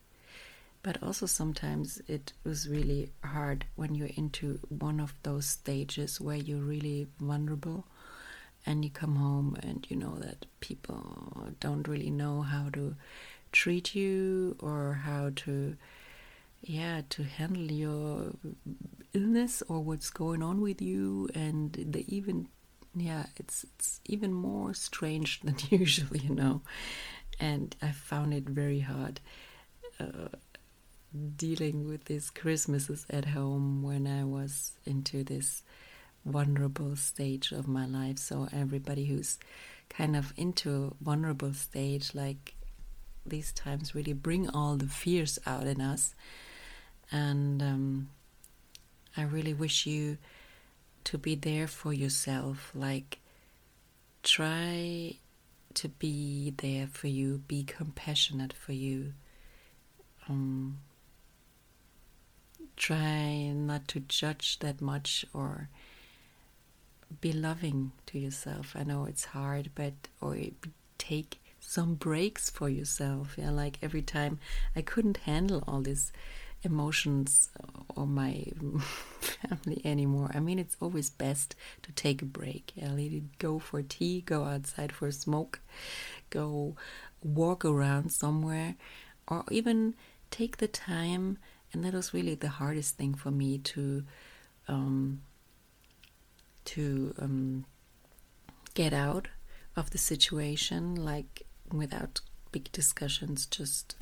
But 0.81 1.03
also, 1.03 1.25
sometimes 1.25 2.01
it 2.07 2.31
was 2.45 2.69
really 2.69 3.11
hard 3.21 3.65
when 3.75 3.93
you're 3.93 4.15
into 4.15 4.61
one 4.69 5.01
of 5.01 5.13
those 5.23 5.45
stages 5.45 6.21
where 6.21 6.37
you're 6.37 6.63
really 6.63 7.07
vulnerable 7.19 7.85
and 8.65 8.85
you 8.85 8.91
come 8.91 9.17
home 9.17 9.57
and 9.61 9.85
you 9.89 9.97
know 9.97 10.15
that 10.19 10.45
people 10.61 11.51
don't 11.59 11.85
really 11.85 12.11
know 12.11 12.43
how 12.43 12.69
to 12.71 12.95
treat 13.51 13.93
you 13.93 14.55
or 14.59 15.01
how 15.03 15.31
to 15.35 15.75
yeah 16.61 17.01
to 17.09 17.23
handle 17.23 17.71
your 17.71 18.31
illness 19.13 19.63
or 19.67 19.81
what's 19.81 20.11
going 20.11 20.43
on 20.43 20.61
with 20.61 20.79
you 20.79 21.27
and 21.33 21.73
they 21.73 22.05
even 22.07 22.47
yeah, 22.95 23.25
it's 23.37 23.63
it's 23.63 23.99
even 24.05 24.33
more 24.33 24.73
strange 24.73 25.41
than 25.41 25.55
usual, 25.69 26.17
you 26.17 26.33
know. 26.33 26.61
And 27.39 27.75
I 27.81 27.91
found 27.91 28.33
it 28.33 28.43
very 28.43 28.81
hard 28.81 29.19
uh, 29.99 30.29
dealing 31.35 31.87
with 31.87 32.05
these 32.05 32.29
Christmases 32.29 33.05
at 33.09 33.25
home 33.25 33.81
when 33.81 34.07
I 34.07 34.23
was 34.23 34.73
into 34.85 35.23
this 35.23 35.63
vulnerable 36.25 36.95
stage 36.95 37.51
of 37.51 37.67
my 37.67 37.85
life. 37.85 38.19
So 38.19 38.47
everybody 38.53 39.05
who's 39.05 39.39
kind 39.89 40.15
of 40.15 40.33
into 40.37 40.93
a 40.99 41.03
vulnerable 41.03 41.53
stage, 41.53 42.13
like 42.13 42.55
these 43.25 43.51
times, 43.51 43.95
really 43.95 44.13
bring 44.13 44.49
all 44.49 44.75
the 44.75 44.87
fears 44.87 45.39
out 45.45 45.67
in 45.67 45.81
us. 45.81 46.15
And 47.11 47.61
um, 47.61 48.09
I 49.17 49.23
really 49.23 49.53
wish 49.53 49.85
you 49.85 50.17
to 51.05 51.17
be 51.17 51.35
there 51.35 51.67
for 51.67 51.93
yourself 51.93 52.71
like 52.73 53.19
try 54.23 55.15
to 55.73 55.89
be 55.89 56.53
there 56.57 56.87
for 56.87 57.07
you, 57.07 57.39
be 57.47 57.63
compassionate 57.63 58.53
for 58.53 58.73
you. 58.73 59.13
Um, 60.29 60.79
try 62.75 63.51
not 63.53 63.87
to 63.89 64.01
judge 64.01 64.59
that 64.59 64.81
much 64.81 65.25
or 65.33 65.69
be 67.19 67.33
loving 67.33 67.91
to 68.07 68.19
yourself. 68.19 68.75
I 68.77 68.83
know 68.83 69.05
it's 69.05 69.25
hard, 69.25 69.71
but 69.75 69.93
or 70.19 70.37
take 70.97 71.39
some 71.59 71.95
breaks 71.95 72.49
for 72.49 72.69
yourself. 72.69 73.35
Yeah, 73.37 73.51
like 73.51 73.77
every 73.81 74.01
time 74.01 74.39
I 74.75 74.81
couldn't 74.81 75.17
handle 75.17 75.63
all 75.67 75.81
these 75.81 76.11
emotions 76.63 77.49
or 77.95 78.05
my 78.05 78.45
family 79.19 79.81
anymore. 79.83 80.31
I 80.33 80.39
mean, 80.39 80.59
it's 80.59 80.77
always 80.81 81.09
best 81.09 81.55
to 81.83 81.91
take 81.91 82.21
a 82.21 82.25
break. 82.25 82.71
Yeah, 82.75 82.91
let 82.91 83.37
go 83.39 83.59
for 83.59 83.81
tea, 83.81 84.21
go 84.21 84.45
outside 84.45 84.91
for 84.91 85.07
a 85.07 85.11
smoke, 85.11 85.59
go 86.29 86.75
walk 87.23 87.65
around 87.65 88.11
somewhere, 88.11 88.75
or 89.27 89.43
even 89.51 89.95
take 90.29 90.57
the 90.57 90.67
time. 90.67 91.37
And 91.73 91.83
that 91.85 91.93
was 91.93 92.13
really 92.13 92.35
the 92.35 92.49
hardest 92.49 92.97
thing 92.97 93.13
for 93.13 93.31
me 93.31 93.57
to 93.59 94.03
um, 94.67 95.21
to 96.65 97.13
um, 97.17 97.65
get 98.73 98.93
out 98.93 99.27
of 99.75 99.91
the 99.91 99.97
situation, 99.97 100.95
like 100.95 101.43
without 101.71 102.21
big 102.51 102.71
discussions, 102.71 103.45
just 103.45 103.95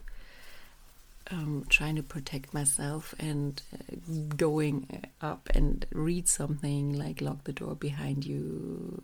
um, 1.32 1.66
trying 1.70 1.96
to 1.96 2.04
protect 2.04 2.54
myself 2.54 3.14
and 3.20 3.62
uh, 3.74 3.96
going 4.36 5.06
up 5.22 5.50
and 5.54 5.86
read 5.92 6.28
something 6.28 6.94
like 6.98 7.22
lock 7.22 7.44
the 7.44 7.54
door 7.54 7.76
behind 7.76 8.26
you 8.26 9.04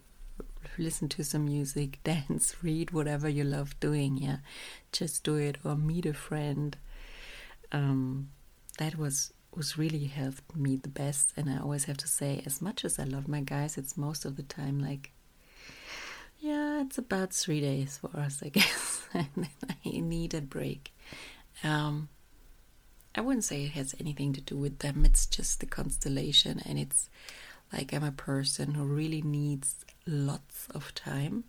listen 0.77 1.08
to 1.08 1.24
some 1.24 1.46
music 1.46 2.00
dance 2.03 2.55
read 2.63 2.91
whatever 2.91 3.29
you 3.29 3.44
love 3.44 3.79
doing 3.79 4.17
yeah. 4.17 4.38
Just 4.91 5.24
do 5.24 5.36
it 5.36 5.58
or 5.63 5.75
meet 5.75 6.05
a 6.05 6.13
friend. 6.13 6.77
Um, 7.72 8.29
that 8.79 8.98
was 8.98 9.32
was 9.55 9.77
really 9.77 10.05
helped 10.05 10.55
me 10.55 10.75
the 10.75 10.89
best. 10.89 11.32
And 11.38 11.50
i 11.50 11.58
always 11.60 11.86
have 11.86 11.98
to 11.98 12.08
say 12.08 12.41
as 12.46 12.62
much 12.62 12.84
as 12.84 13.00
i 13.00 13.03
love 13.03 13.27
my 13.27 13.41
guys 13.41 13.77
it's 13.77 13.98
most 13.98 14.25
of 14.25 14.36
the 14.36 14.44
time 14.44 14.79
like 14.79 15.12
yeah 16.39 16.82
it's 16.82 16.98
about 16.98 17.34
three 17.34 17.62
days 17.62 17.98
for 17.98 18.10
us 18.20 18.41
i 18.44 18.50
guess. 18.58 19.08
I 19.13 19.27
need 19.86 20.34
a 20.34 20.41
break. 20.41 20.94
Um, 21.63 22.10
I 23.15 23.22
wouldn't 23.22 23.45
say 23.45 23.63
it 23.63 23.72
has 23.72 23.95
anything 24.00 24.34
to 24.34 24.41
do 24.41 24.57
with 24.57 24.79
them. 24.79 25.05
It's 25.05 25.25
just 25.25 25.62
the 25.62 25.65
constellation, 25.65 26.62
and 26.65 26.77
it's 26.77 27.10
like 27.72 27.93
I'm 27.93 28.03
a 28.03 28.12
person 28.12 28.74
who 28.74 28.84
really 28.84 29.22
needs 29.22 29.86
lots 30.05 30.67
of 30.72 30.93
time. 30.93 31.45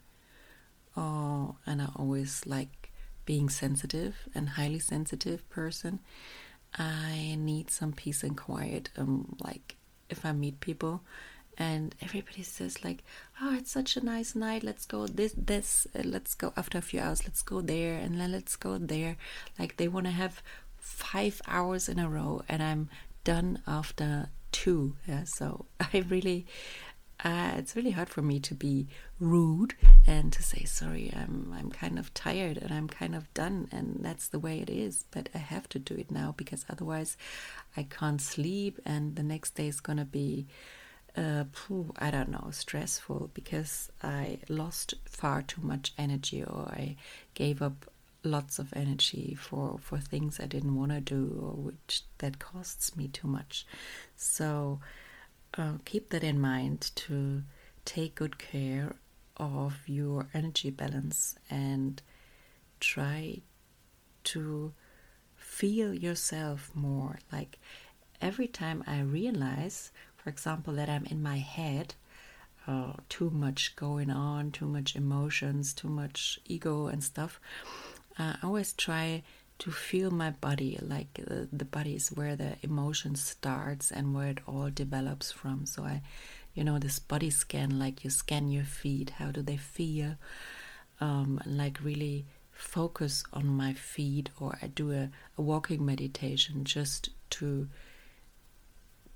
Oh, 0.96 1.56
and 1.66 1.82
I 1.82 1.88
always 1.96 2.46
like 2.46 2.92
being 3.25 3.49
sensitive 3.49 4.28
and 4.35 4.50
highly 4.50 4.78
sensitive 4.78 5.49
person. 5.50 5.99
I 6.78 7.37
need 7.38 7.70
some 7.70 7.92
peace 7.92 8.23
and 8.23 8.37
quiet. 8.37 8.90
Um, 8.96 9.37
like 9.40 9.76
if 10.08 10.25
I 10.25 10.32
meet 10.32 10.61
people, 10.61 11.02
and 11.58 11.94
everybody 12.00 12.42
says 12.42 12.85
like, 12.85 13.02
"Oh, 13.40 13.54
it's 13.56 13.73
such 13.73 13.96
a 13.96 14.04
nice 14.04 14.35
night. 14.35 14.62
Let's 14.62 14.87
go 14.87 15.06
this 15.06 15.35
this. 15.37 15.87
Uh, 15.94 16.02
let's 16.04 16.35
go 16.35 16.52
after 16.56 16.78
a 16.78 16.82
few 16.82 17.00
hours. 17.00 17.25
Let's 17.25 17.42
go 17.42 17.61
there, 17.61 17.96
and 17.99 18.20
then 18.20 18.32
let's 18.32 18.56
go 18.56 18.78
there." 18.78 19.16
Like 19.58 19.76
they 19.76 19.88
want 19.88 20.06
to 20.06 20.12
have 20.12 20.42
five 20.87 21.43
hours 21.49 21.88
in 21.88 21.99
a 21.99 22.09
row 22.09 22.43
and 22.49 22.62
I'm 22.62 22.88
done 23.25 23.61
after 23.66 24.28
two. 24.52 24.97
Yeah, 25.07 25.25
so 25.25 25.66
I 25.81 26.05
really, 26.09 26.47
uh, 27.25 27.52
it's 27.57 27.75
really 27.75 27.90
hard 27.90 28.09
for 28.09 28.23
me 28.23 28.38
to 28.40 28.55
be 28.55 28.87
rude 29.19 29.75
and 30.07 30.33
to 30.33 30.43
say 30.43 30.64
sorry. 30.64 31.12
I'm 31.14 31.52
I'm 31.59 31.71
kind 31.71 31.99
of 31.99 32.14
tired 32.14 32.59
and 32.59 32.73
I'm 32.73 32.88
kind 32.88 33.14
of 33.16 33.33
done, 33.35 33.69
and 33.73 33.99
that's 34.00 34.28
the 34.28 34.38
way 34.38 34.61
it 34.61 34.71
is. 34.71 35.05
But 35.11 35.28
I 35.35 35.38
have 35.38 35.69
to 35.71 35.78
do 35.81 35.95
it 35.95 36.11
now 36.11 36.35
because 36.37 36.64
otherwise, 36.71 37.16
I 37.76 37.83
can't 37.83 38.21
sleep, 38.21 38.81
and 38.85 39.16
the 39.16 39.25
next 39.25 39.57
day 39.57 39.66
is 39.66 39.81
gonna 39.81 40.05
be. 40.05 40.47
Uh, 41.16 41.44
I 41.96 42.11
don't 42.11 42.29
know, 42.29 42.49
stressful 42.51 43.31
because 43.33 43.90
I 44.03 44.38
lost 44.51 44.92
far 45.07 45.40
too 45.40 45.62
much 45.62 45.94
energy 45.96 46.44
or 46.44 46.68
I 46.68 46.96
gave 47.33 47.62
up 47.62 47.87
lots 48.26 48.58
of 48.58 48.72
energy 48.74 49.34
for 49.34 49.78
for 49.80 49.98
things 49.98 50.40
I 50.40 50.46
didn't 50.46 50.76
want 50.76 50.92
to 50.92 51.00
do 51.00 51.38
or 51.40 51.52
which 51.52 52.02
that 52.18 52.38
costs 52.38 52.96
me 52.96 53.08
too 53.08 53.28
much. 53.28 53.66
So 54.16 54.80
uh, 55.56 55.74
keep 55.84 56.10
that 56.10 56.24
in 56.24 56.40
mind 56.40 56.90
to 56.96 57.42
take 57.84 58.16
good 58.16 58.38
care 58.38 58.96
of 59.36 59.74
your 59.86 60.28
energy 60.34 60.70
balance 60.70 61.36
and 61.50 62.02
try 62.80 63.40
to 64.24 64.72
feel 65.36 65.94
yourself 65.94 66.70
more 66.74 67.18
like 67.32 67.58
every 68.20 68.48
time 68.48 68.82
I 68.86 69.00
realize, 69.00 69.92
for 70.16 70.30
example, 70.30 70.74
that 70.74 70.88
I'm 70.88 71.06
in 71.06 71.22
my 71.22 71.38
head, 71.38 71.94
uh, 72.66 72.94
too 73.08 73.30
much 73.30 73.76
going 73.76 74.10
on, 74.10 74.50
too 74.50 74.66
much 74.66 74.96
emotions, 74.96 75.72
too 75.72 75.88
much 75.88 76.40
ego 76.46 76.86
and 76.86 77.02
stuff, 77.02 77.40
uh, 78.18 78.35
I 78.42 78.46
always 78.46 78.72
try 78.72 79.22
to 79.59 79.70
feel 79.70 80.11
my 80.11 80.31
body 80.31 80.79
like 80.83 81.20
uh, 81.31 81.46
the 81.52 81.64
body 81.64 81.94
is 81.94 82.09
where 82.09 82.37
the 82.37 82.57
emotion 82.62 83.16
starts 83.16 83.90
and 83.90 84.14
where 84.14 84.29
it 84.29 84.40
all 84.46 84.70
develops 84.70 85.33
from. 85.33 85.66
So 85.66 85.85
i 85.85 86.02
you 86.55 86.64
know 86.64 86.79
this 86.79 86.98
body 86.98 87.29
scan 87.29 87.79
like 87.79 88.02
you 88.02 88.09
scan 88.09 88.48
your 88.48 88.64
feet 88.64 89.11
how 89.11 89.31
do 89.31 89.42
they 89.42 89.59
feel? 89.59 90.16
Um, 91.00 91.40
like 91.44 91.79
really 91.83 92.24
focus 92.50 93.22
on 93.35 93.46
my 93.46 93.74
feet 93.74 94.31
or 94.40 94.57
i 94.62 94.66
do 94.66 94.90
a, 94.92 95.11
a 95.37 95.42
walking 95.42 95.85
meditation 95.85 96.64
just 96.64 97.11
to 97.29 97.68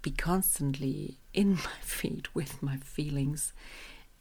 be 0.02 0.10
constantly 0.10 1.16
in 1.32 1.54
my 1.68 1.80
feet 1.80 2.34
with 2.34 2.62
my 2.62 2.76
feelings 2.76 3.52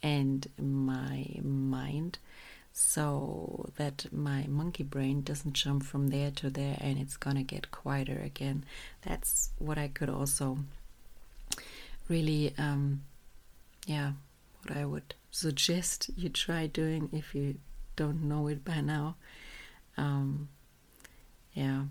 and 0.02 0.48
my 0.58 1.26
mind 1.44 2.20
so 2.82 3.70
that 3.76 4.06
my 4.13 4.46
monkey 4.48 4.84
brain 4.84 5.22
doesn't 5.22 5.52
jump 5.52 5.84
from 5.84 6.08
there 6.08 6.32
to 6.32 6.50
there 6.50 6.78
and 6.80 6.98
it's 6.98 7.18
gonna 7.18 7.44
get 7.44 7.72
quieter 7.72 8.18
again. 8.24 8.63
That's 9.02 9.52
what 9.60 9.78
I 9.78 9.89
could 9.89 10.10
also 10.10 10.60
really, 12.08 12.54
um, 12.58 13.04
yeah, 13.86 14.13
what 14.65 14.78
I 14.78 14.86
would 14.86 15.13
suggest 15.30 16.10
you 16.15 16.30
try 16.30 16.68
doing 16.68 17.10
if 17.12 17.36
you 17.36 17.56
don't 17.98 18.24
know 18.24 18.48
it 18.48 18.63
by 18.63 18.80
now. 18.80 19.18
Um, 19.98 20.48
yeah, 21.54 21.84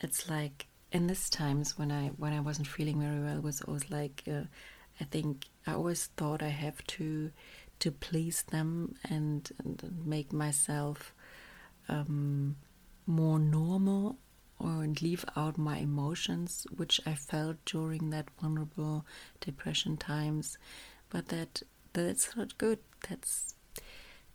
it's 0.00 0.30
like 0.30 0.66
in 0.92 1.08
these 1.08 1.28
times 1.28 1.76
when 1.76 1.90
I 1.90 2.08
when 2.18 2.32
I 2.32 2.40
wasn't 2.40 2.68
feeling 2.68 3.00
very 3.00 3.18
well 3.18 3.40
was 3.40 3.62
always 3.62 3.90
like 3.90 4.22
uh, 4.28 4.44
I 5.00 5.04
think 5.04 5.46
I 5.66 5.72
always 5.72 6.06
thought 6.16 6.40
I 6.40 6.48
have 6.48 6.86
to 6.98 7.32
to 7.82 7.90
please 7.90 8.42
them 8.42 8.94
and, 9.10 9.50
and 9.58 10.02
make 10.04 10.32
myself 10.32 11.12
um, 11.88 12.54
more 13.06 13.40
normal 13.40 14.18
or 14.60 14.86
leave 15.00 15.24
out 15.36 15.58
my 15.58 15.78
emotions, 15.78 16.64
which 16.76 17.00
I 17.04 17.14
felt 17.14 17.56
during 17.64 18.10
that 18.10 18.28
vulnerable 18.40 19.04
depression 19.40 19.96
times. 19.96 20.58
But 21.10 21.26
that 21.28 21.62
that's 21.92 22.36
not 22.36 22.56
good. 22.56 22.78
That's 23.08 23.54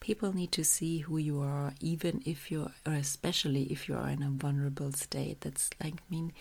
people 0.02 0.34
need 0.34 0.52
to 0.52 0.66
see 0.66 1.00
who 1.00 1.18
you 1.18 1.40
are, 1.40 1.74
even 1.80 2.22
if 2.26 2.52
you're, 2.52 2.74
or 2.86 2.94
especially 2.94 3.64
if 3.72 3.88
you 3.88 3.96
are 3.96 4.10
in 4.10 4.22
a 4.22 4.30
vulnerable 4.30 4.92
state. 4.92 5.40
That's 5.42 5.70
like 5.82 5.94
I 5.96 6.10
mean 6.10 6.34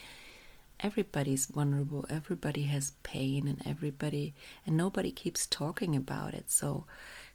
everybody's 0.80 1.46
vulnerable 1.46 2.04
everybody 2.10 2.62
has 2.64 2.92
pain 3.02 3.48
and 3.48 3.60
everybody 3.66 4.34
and 4.66 4.76
nobody 4.76 5.10
keeps 5.10 5.46
talking 5.46 5.94
about 5.96 6.34
it. 6.34 6.50
So 6.50 6.84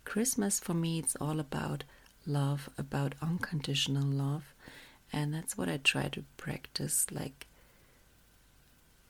christmas 0.03 0.59
for 0.59 0.73
me 0.73 0.99
it's 0.99 1.15
all 1.17 1.39
about 1.39 1.83
love 2.25 2.69
about 2.77 3.15
unconditional 3.21 4.05
love. 4.05 4.53
And 5.13 5.33
that's 5.33 5.57
what 5.57 5.69
i 5.69 5.77
try 5.77 6.07
to 6.09 6.23
practice 6.37 7.05
like 7.11 7.47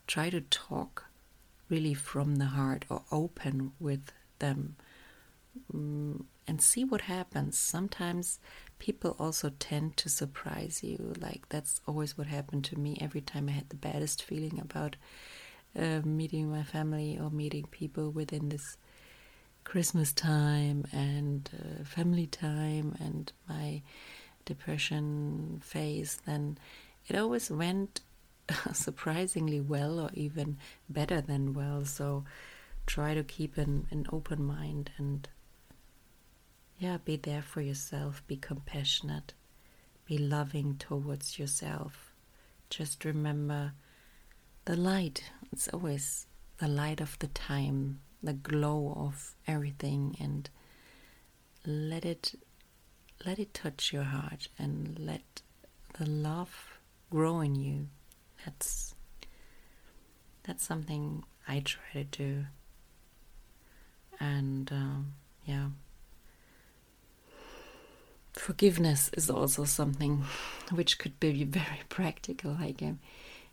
try 0.08 0.30
to 0.30 0.41
talk 0.41 1.06
really 1.70 1.94
from 1.94 2.36
the 2.36 2.46
heart 2.46 2.86
or 2.89 3.04
open 3.12 3.72
with 3.80 4.12
them 4.39 4.76
mm, 5.74 6.24
and 6.48 6.62
see 6.62 6.84
what 6.84 7.02
happens. 7.02 7.58
Sometimes 7.58 8.39
people 8.82 9.15
also 9.20 9.52
tend 9.60 9.96
to 9.96 10.10
surprise 10.10 10.82
you. 10.84 11.13
Like 11.22 11.48
that's 11.50 11.80
always 11.88 12.17
what 12.17 12.26
happened 12.26 12.65
to 12.65 12.80
me 12.80 12.98
every 13.00 13.22
time 13.22 13.48
I 13.48 13.52
had 13.52 13.70
the 13.70 13.76
baddest 13.76 14.24
feeling 14.24 14.60
about 14.60 14.96
uh, 15.78 16.00
meeting 16.04 16.50
my 16.50 16.63
family 16.63 17.15
or 17.15 17.30
meeting 17.30 17.67
people 17.70 18.10
within 18.10 18.50
this 18.50 18.78
Christmas 19.63 20.12
time 20.12 20.86
and 20.91 21.48
uh, 21.54 21.84
family 21.84 22.26
time 22.26 22.96
and 23.00 23.32
my 23.48 23.84
depression 24.46 25.62
phase. 25.63 26.20
Then 26.26 26.58
it 27.08 27.15
always 27.15 27.52
went 27.52 28.02
surprisingly 28.74 29.62
well 29.62 30.00
or 30.00 30.10
even 30.15 30.58
better 30.89 31.22
than 31.22 31.54
well. 31.54 31.86
So 31.86 32.26
try 32.88 33.13
to 33.13 33.24
keep 33.24 33.60
an, 33.60 33.86
an 33.91 34.08
open 34.12 34.44
mind 34.44 34.89
and 34.98 35.30
yeah, 36.82 36.98
be 37.06 37.15
there 37.15 37.44
for 37.44 37.62
yourself, 37.62 38.24
be 38.26 38.36
compassionate, 38.36 39.34
be 40.08 40.17
loving 40.17 40.78
towards 40.78 41.38
yourself. 41.38 42.12
Just 42.72 43.06
remember 43.06 43.74
the 44.65 44.76
light. 44.76 45.30
It's 45.52 45.67
always 45.67 46.26
the 46.58 46.67
light 46.67 47.00
of 47.00 47.20
the 47.20 47.28
time, 47.28 48.00
the 48.24 48.34
glow 48.34 48.96
of 48.98 49.36
everything 49.48 50.17
and 50.20 50.50
let 51.67 52.04
it 52.04 52.34
let 53.28 53.38
it 53.38 53.54
touch 53.54 53.94
your 53.94 54.06
heart 54.06 54.48
and 54.58 54.98
let 54.98 55.44
the 56.00 56.10
love 56.10 56.80
grow 57.12 57.41
in 57.41 57.54
you. 57.54 57.89
That's 58.44 58.96
that's 60.41 60.65
something 60.65 61.26
I 61.48 61.60
try 61.60 61.91
to 61.94 62.04
do. 62.06 62.46
And 64.20 64.72
um, 64.72 65.13
yeah, 65.46 65.67
forgiveness 68.34 69.10
is 69.13 69.30
also 69.30 69.65
something 69.65 70.24
which 70.72 70.98
could 70.98 71.20
be 71.20 71.44
very 71.62 71.82
practical. 71.89 72.58
Like 72.60 72.82
I'm, 72.82 73.00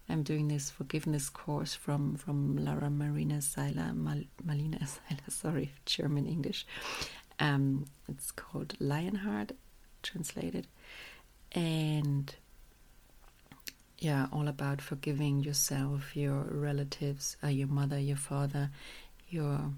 I'm 0.09 0.23
doing 0.23 0.49
this 0.49 0.71
forgiveness 0.71 1.29
course 1.29 1.75
from 1.75 2.17
from 2.17 2.57
Laura 2.65 2.91
Marina 2.91 3.41
Seiler, 3.43 3.93
Mal, 3.93 4.23
Malina 4.47 4.79
Seiler, 4.87 5.21
sorry, 5.29 5.73
German 5.87 6.27
English. 6.27 6.67
Um, 7.41 7.87
it's 8.09 8.33
called 8.33 8.75
Lionheart, 8.81 9.53
translated, 10.03 10.67
and 11.53 12.35
yeah, 13.99 14.27
all 14.33 14.49
about 14.49 14.81
forgiving 14.81 15.41
yourself, 15.41 16.17
your 16.17 16.43
relatives, 16.51 17.37
uh, 17.43 17.49
your 17.49 17.69
mother, 17.69 17.99
your 17.99 18.17
father, 18.17 18.71
your 19.29 19.73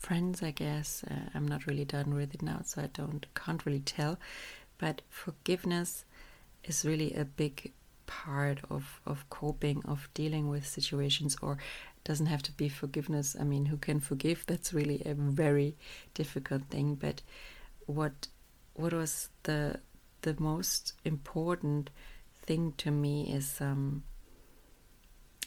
friends. 0.00 0.42
I 0.42 0.50
guess 0.50 1.04
uh, 1.08 1.28
I'm 1.34 1.46
not 1.46 1.66
really 1.66 1.84
done 1.84 2.14
with 2.14 2.34
it 2.34 2.42
now, 2.42 2.60
so 2.64 2.82
I 2.82 2.88
don't 2.92 3.26
can't 3.34 3.64
really 3.64 3.80
tell. 3.80 4.18
But 4.78 5.02
forgiveness 5.08 6.04
is 6.64 6.84
really 6.84 7.12
a 7.14 7.24
big 7.24 7.72
part 8.06 8.58
of 8.70 9.00
of 9.06 9.28
coping, 9.30 9.82
of 9.84 10.08
dealing 10.14 10.48
with 10.48 10.66
situations, 10.66 11.36
or 11.42 11.58
doesn't 12.04 12.26
have 12.26 12.42
to 12.42 12.52
be 12.52 12.68
forgiveness. 12.68 13.36
I 13.38 13.44
mean, 13.44 13.66
who 13.66 13.76
can 13.76 14.00
forgive? 14.00 14.44
That's 14.46 14.72
really 14.72 15.02
a 15.04 15.14
very 15.14 15.76
difficult 16.14 16.64
thing. 16.70 16.94
But 16.94 17.22
what 17.86 18.28
what 18.74 18.92
was 18.92 19.28
the 19.42 19.80
the 20.22 20.34
most 20.38 20.94
important 21.04 21.90
thing 22.42 22.72
to 22.78 22.90
me 22.90 23.32
is 23.32 23.60
um, 23.60 24.02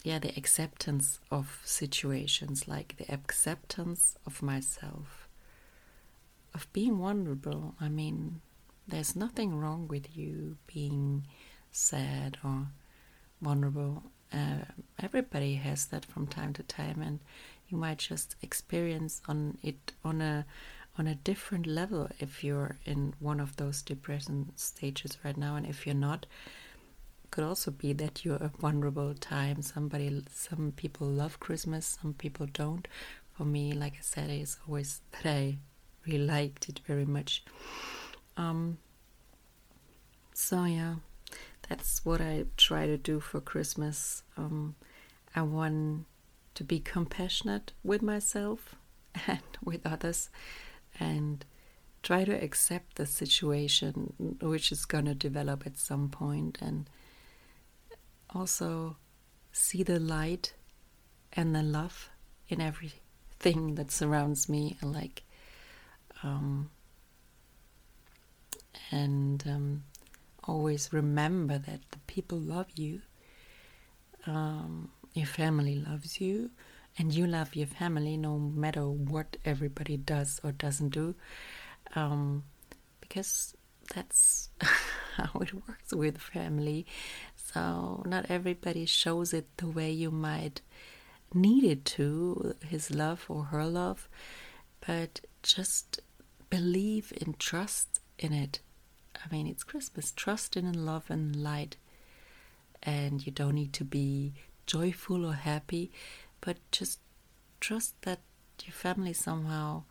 yeah 0.03 0.19
the 0.19 0.33
acceptance 0.37 1.19
of 1.31 1.61
situations 1.63 2.67
like 2.67 2.95
the 2.97 3.11
acceptance 3.11 4.15
of 4.25 4.41
myself 4.41 5.27
of 6.53 6.71
being 6.73 6.97
vulnerable. 6.97 7.75
I 7.79 7.89
mean 7.89 8.41
there's 8.87 9.15
nothing 9.15 9.59
wrong 9.59 9.87
with 9.87 10.15
you 10.15 10.57
being 10.67 11.25
sad 11.71 12.37
or 12.43 12.67
vulnerable. 13.41 14.03
Uh, 14.31 14.65
everybody 14.99 15.55
has 15.55 15.85
that 15.87 16.05
from 16.05 16.27
time 16.27 16.53
to 16.53 16.63
time, 16.63 17.01
and 17.01 17.19
you 17.69 17.77
might 17.77 17.99
just 17.99 18.35
experience 18.41 19.21
on 19.27 19.57
it 19.63 19.93
on 20.03 20.21
a 20.21 20.45
on 20.97 21.07
a 21.07 21.15
different 21.15 21.65
level 21.65 22.07
if 22.19 22.43
you're 22.43 22.77
in 22.85 23.13
one 23.19 23.39
of 23.39 23.55
those 23.55 23.81
depression 23.81 24.51
stages 24.55 25.17
right 25.23 25.37
now, 25.37 25.55
and 25.55 25.65
if 25.65 25.85
you're 25.85 25.95
not, 25.95 26.25
could 27.33 27.43
also 27.43 27.71
be 27.71 27.93
that 27.93 28.23
you're 28.23 28.35
a 28.35 28.51
vulnerable 28.59 29.15
time. 29.15 29.63
Somebody, 29.63 30.23
some 30.31 30.71
people 30.75 31.07
love 31.07 31.39
Christmas, 31.39 31.97
some 31.99 32.13
people 32.13 32.45
don't. 32.53 32.87
For 33.35 33.43
me, 33.43 33.73
like 33.73 33.93
I 33.93 34.01
said, 34.01 34.29
it's 34.29 34.59
always 34.67 35.01
that 35.13 35.27
I 35.27 35.57
really 36.05 36.23
liked 36.23 36.69
it 36.69 36.81
very 36.85 37.05
much. 37.05 37.43
Um, 38.37 38.77
so 40.35 40.65
yeah, 40.65 40.97
that's 41.67 42.05
what 42.05 42.21
I 42.21 42.45
try 42.55 42.85
to 42.85 42.97
do 42.97 43.19
for 43.19 43.41
Christmas. 43.41 44.21
Um, 44.37 44.75
I 45.35 45.41
want 45.41 46.05
to 46.53 46.63
be 46.63 46.79
compassionate 46.79 47.73
with 47.83 48.03
myself 48.03 48.75
and 49.25 49.41
with 49.63 49.81
others 49.87 50.29
and 50.99 51.43
try 52.03 52.25
to 52.25 52.43
accept 52.43 52.97
the 52.97 53.07
situation 53.07 54.37
which 54.39 54.71
is 54.71 54.85
going 54.85 55.05
to 55.05 55.15
develop 55.15 55.65
at 55.65 55.79
some 55.79 56.09
point 56.09 56.59
and 56.61 56.87
also 58.35 58.97
see 59.51 59.83
the 59.83 59.99
light 59.99 60.53
and 61.33 61.55
the 61.55 61.63
love 61.63 62.09
in 62.47 62.61
everything 62.61 63.75
that 63.75 63.91
surrounds 63.91 64.47
me 64.49 64.77
like 64.81 65.23
um, 66.23 66.69
and 68.91 69.43
um, 69.47 69.83
always 70.45 70.91
remember 70.93 71.57
that 71.57 71.79
the 71.91 71.99
people 72.07 72.37
love 72.37 72.67
you, 72.75 73.01
um, 74.25 74.91
your 75.13 75.25
family 75.25 75.75
loves 75.75 76.21
you, 76.21 76.51
and 76.97 77.13
you 77.13 77.27
love 77.27 77.55
your 77.55 77.67
family 77.67 78.17
no 78.17 78.37
matter 78.37 78.87
what 78.87 79.37
everybody 79.45 79.97
does 79.97 80.39
or 80.43 80.51
doesn't 80.51 80.89
do, 80.89 81.15
um, 81.95 82.43
because 83.01 83.55
that's 83.93 84.49
how 85.17 85.39
it 85.39 85.53
works 85.67 85.93
with 85.93 86.17
family. 86.17 86.85
So, 87.53 88.03
not 88.05 88.25
everybody 88.29 88.85
shows 88.85 89.33
it 89.33 89.47
the 89.57 89.67
way 89.67 89.91
you 89.91 90.09
might 90.11 90.61
need 91.33 91.63
it 91.63 91.85
to, 91.85 92.55
his 92.67 92.89
love 92.91 93.25
or 93.29 93.45
her 93.45 93.65
love, 93.65 94.07
but 94.85 95.21
just 95.43 96.01
believe 96.49 97.13
and 97.21 97.37
trust 97.39 97.99
in 98.17 98.33
it 98.33 98.59
I 99.15 99.33
mean, 99.33 99.47
it's 99.47 99.63
Christmas. 99.63 100.11
Trust 100.11 100.57
in 100.57 100.85
love 100.85 101.05
and 101.09 101.35
light. 101.35 101.77
And 102.81 103.25
you 103.25 103.31
don't 103.31 103.55
need 103.55 103.73
to 103.73 103.85
be 103.85 104.33
joyful 104.65 105.25
or 105.25 105.33
happy, 105.33 105.91
but 106.41 106.57
just 106.71 106.99
trust 107.59 108.01
that 108.01 108.19
your 108.65 108.73
family 108.73 109.13
somehow 109.13 109.83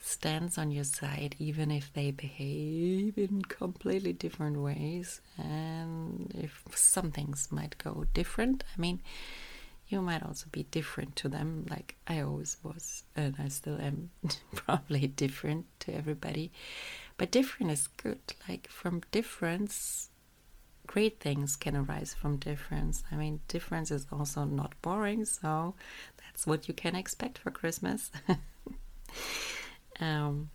stands 0.00 0.58
on 0.58 0.70
your 0.70 0.84
side, 0.84 1.34
even 1.38 1.70
if 1.70 1.92
they 1.92 2.10
behave 2.10 3.18
in 3.18 3.42
completely 3.42 4.12
different 4.12 4.58
ways. 4.58 5.20
And 5.36 6.32
if 6.38 6.62
some 6.74 7.10
things 7.10 7.48
might 7.50 7.76
go 7.78 8.06
different, 8.14 8.64
I 8.76 8.80
mean, 8.80 9.00
you 9.88 10.02
might 10.02 10.22
also 10.22 10.46
be 10.52 10.64
different 10.64 11.16
to 11.16 11.28
them, 11.28 11.66
like 11.70 11.96
I 12.06 12.20
always 12.20 12.58
was, 12.62 13.04
and 13.16 13.34
I 13.38 13.48
still 13.48 13.80
am 13.80 14.10
probably 14.54 15.06
different 15.06 15.66
to 15.80 15.94
everybody. 15.94 16.52
But 17.16 17.30
different 17.30 17.72
is 17.72 17.88
good. 17.88 18.20
Like 18.48 18.68
from 18.68 19.02
difference, 19.10 20.10
great 20.86 21.20
things 21.20 21.56
can 21.56 21.74
arise 21.74 22.14
from 22.14 22.36
difference. 22.36 23.02
I 23.10 23.16
mean, 23.16 23.40
difference 23.48 23.90
is 23.90 24.06
also 24.12 24.44
not 24.44 24.74
boring, 24.82 25.24
so 25.24 25.74
that's 26.22 26.46
what 26.46 26.68
you 26.68 26.74
can 26.74 26.94
expect 26.94 27.38
for 27.38 27.50
Christmas. 27.50 28.10
um, 30.00 30.50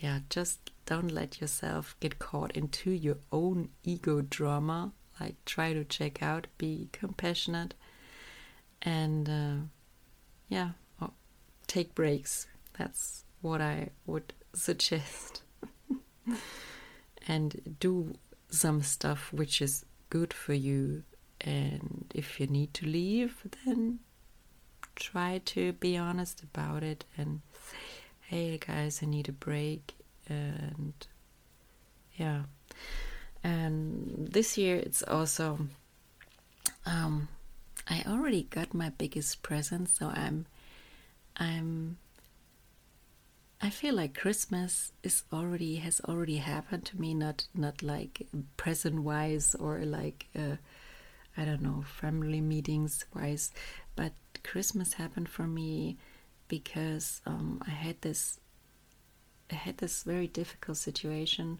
yeah, 0.00 0.20
just 0.30 0.70
don't 0.86 1.10
let 1.10 1.40
yourself 1.40 1.96
get 2.00 2.18
caught 2.18 2.52
into 2.52 2.90
your 2.90 3.18
own 3.32 3.70
ego 3.82 4.20
drama. 4.22 4.92
Like, 5.20 5.36
try 5.44 5.72
to 5.72 5.84
check 5.84 6.22
out, 6.22 6.46
be 6.58 6.88
compassionate, 6.92 7.74
and 8.82 9.28
uh, 9.28 9.64
yeah, 10.48 10.70
oh, 11.02 11.10
take 11.66 11.94
breaks. 11.94 12.46
That's 12.78 13.24
what 13.40 13.60
I 13.60 13.90
would 14.06 14.32
suggest 14.52 15.42
and 17.26 17.76
do 17.80 18.14
some 18.50 18.82
stuff 18.82 19.32
which 19.32 19.60
is 19.60 19.84
good 20.10 20.32
for 20.32 20.54
you. 20.54 21.02
And 21.40 22.10
if 22.14 22.40
you 22.40 22.46
need 22.46 22.74
to 22.74 22.86
leave, 22.86 23.44
then 23.64 24.00
try 24.96 25.40
to 25.44 25.72
be 25.74 25.96
honest 25.96 26.42
about 26.42 26.82
it 26.82 27.04
and 27.16 27.40
hey 28.28 28.58
guys, 28.58 29.00
I 29.02 29.06
need 29.06 29.30
a 29.30 29.32
break. 29.32 29.94
And 30.28 30.92
yeah. 32.16 32.42
And 33.42 34.28
this 34.30 34.58
year 34.58 34.76
it's 34.76 35.02
also, 35.02 35.58
um, 36.84 37.28
I 37.88 38.04
already 38.06 38.42
got 38.42 38.74
my 38.74 38.90
biggest 38.90 39.42
present, 39.42 39.88
so 39.88 40.08
I'm, 40.08 40.44
I'm 41.38 41.96
I 43.62 43.70
feel 43.70 43.94
like 43.94 44.16
Christmas 44.16 44.92
is 45.02 45.24
already 45.32 45.76
has 45.76 46.00
already 46.06 46.36
happened 46.36 46.84
to 46.86 47.00
me, 47.00 47.14
not 47.14 47.48
not 47.54 47.82
like 47.82 48.26
present 48.56 49.02
wise 49.02 49.54
or 49.54 49.80
like 49.80 50.26
uh, 50.38 50.56
I 51.36 51.44
don't 51.46 51.62
know 51.62 51.82
family 52.00 52.42
meetings 52.42 53.06
wise, 53.14 53.50
but 53.96 54.12
Christmas 54.44 54.92
happened 54.92 55.28
for 55.28 55.46
me 55.46 55.96
because 56.48 57.20
um, 57.26 57.62
I 57.66 57.70
had 57.70 58.00
this 58.00 58.40
I 59.50 59.54
had 59.54 59.78
this 59.78 60.02
very 60.02 60.26
difficult 60.26 60.76
situation 60.76 61.58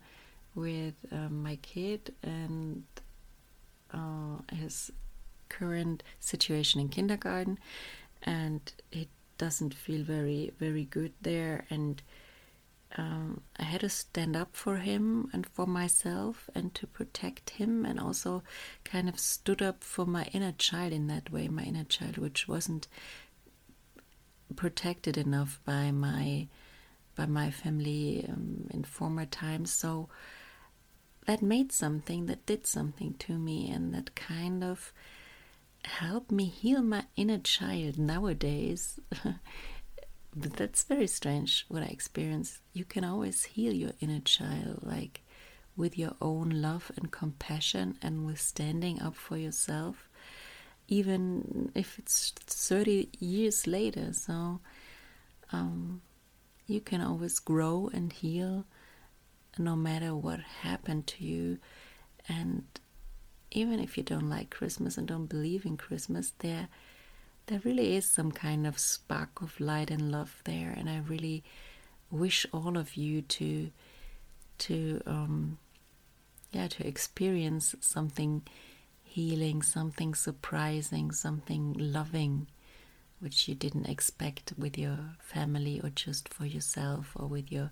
with 0.54 0.94
um, 1.10 1.42
my 1.42 1.56
kid 1.56 2.14
and 2.22 2.84
uh, 3.94 4.42
his 4.52 4.90
current 5.48 6.02
situation 6.20 6.80
in 6.80 6.88
kindergarten, 6.88 7.58
and 8.22 8.60
it 8.92 9.08
doesn't 9.38 9.72
feel 9.72 10.02
very 10.02 10.52
very 10.58 10.84
good 10.84 11.12
there. 11.22 11.64
And 11.70 12.02
um, 12.96 13.42
I 13.58 13.64
had 13.64 13.80
to 13.82 13.88
stand 13.88 14.34
up 14.34 14.50
for 14.52 14.76
him 14.76 15.28
and 15.32 15.46
for 15.46 15.66
myself 15.66 16.48
and 16.54 16.74
to 16.74 16.86
protect 16.86 17.50
him, 17.50 17.84
and 17.84 18.00
also 18.00 18.42
kind 18.84 19.08
of 19.08 19.18
stood 19.18 19.62
up 19.62 19.82
for 19.84 20.06
my 20.06 20.24
inner 20.32 20.52
child 20.52 20.92
in 20.92 21.06
that 21.06 21.30
way, 21.30 21.48
my 21.48 21.62
inner 21.62 21.84
child, 21.84 22.18
which 22.18 22.48
wasn't 22.48 22.88
protected 24.56 25.16
enough 25.16 25.60
by 25.64 25.90
my 25.90 26.48
by 27.16 27.26
my 27.26 27.50
family 27.50 28.24
um, 28.28 28.68
in 28.70 28.84
former 28.84 29.26
times. 29.26 29.72
So 29.72 30.08
that 31.26 31.42
made 31.42 31.72
something, 31.72 32.26
that 32.26 32.46
did 32.46 32.66
something 32.66 33.14
to 33.18 33.36
me, 33.36 33.68
and 33.70 33.92
that 33.92 34.14
kind 34.14 34.62
of 34.62 34.92
helped 35.84 36.30
me 36.30 36.46
heal 36.46 36.80
my 36.80 37.04
inner 37.16 37.38
child 37.38 37.98
nowadays. 37.98 39.00
but 40.36 40.52
that's 40.54 40.84
very 40.84 41.08
strange 41.08 41.66
what 41.68 41.82
I 41.82 41.86
experience. 41.86 42.60
You 42.72 42.84
can 42.84 43.04
always 43.04 43.44
heal 43.44 43.72
your 43.72 43.92
inner 44.00 44.20
child, 44.20 44.80
like 44.82 45.22
with 45.76 45.98
your 45.98 46.12
own 46.20 46.50
love 46.50 46.90
and 46.96 47.10
compassion 47.10 47.98
and 48.02 48.24
with 48.26 48.40
standing 48.40 49.00
up 49.00 49.14
for 49.14 49.36
yourself, 49.36 50.07
even 50.88 51.70
if 51.74 51.98
it's 51.98 52.32
30 52.46 53.08
years 53.20 53.66
later. 53.66 54.12
So 54.12 54.60
um, 55.52 56.02
you 56.66 56.80
can 56.80 57.00
always 57.00 57.38
grow 57.38 57.90
and 57.92 58.12
heal 58.12 58.64
no 59.58 59.76
matter 59.76 60.14
what 60.14 60.40
happened 60.40 61.06
to 61.08 61.24
you. 61.24 61.58
And 62.28 62.64
even 63.50 63.80
if 63.80 63.96
you 63.96 64.02
don't 64.02 64.28
like 64.28 64.50
Christmas 64.50 64.96
and 64.98 65.06
don't 65.06 65.26
believe 65.26 65.64
in 65.64 65.76
Christmas, 65.76 66.32
there 66.38 66.68
there 67.46 67.60
really 67.64 67.96
is 67.96 68.04
some 68.04 68.30
kind 68.30 68.66
of 68.66 68.78
spark 68.78 69.40
of 69.40 69.58
light 69.58 69.90
and 69.90 70.12
love 70.12 70.42
there, 70.44 70.70
and 70.70 70.88
I 70.88 70.98
really 70.98 71.42
wish 72.10 72.44
all 72.52 72.76
of 72.76 72.94
you 72.94 73.22
to 73.22 73.70
to 74.58 75.00
um, 75.06 75.58
yeah 76.52 76.68
to 76.68 76.86
experience 76.86 77.74
something 77.80 78.42
healing, 79.08 79.62
something 79.62 80.14
surprising, 80.14 81.10
something 81.12 81.74
loving, 81.78 82.46
which 83.20 83.48
you 83.48 83.54
didn't 83.54 83.86
expect 83.86 84.52
with 84.56 84.78
your 84.78 84.98
family 85.18 85.80
or 85.82 85.90
just 85.90 86.28
for 86.28 86.46
yourself 86.46 87.12
or 87.16 87.26
with 87.26 87.50
your 87.50 87.70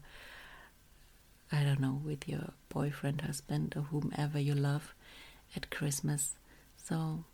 I 1.53 1.63
don't 1.63 1.81
know 1.81 2.01
with 2.05 2.29
your 2.29 2.51
boyfriend, 2.69 3.21
husband, 3.21 3.75
or 3.77 3.83
whomever 3.83 4.39
you 4.41 4.55
love 4.55 4.95
at 5.55 5.71
Christmas. 5.71 6.35
So 6.77 7.25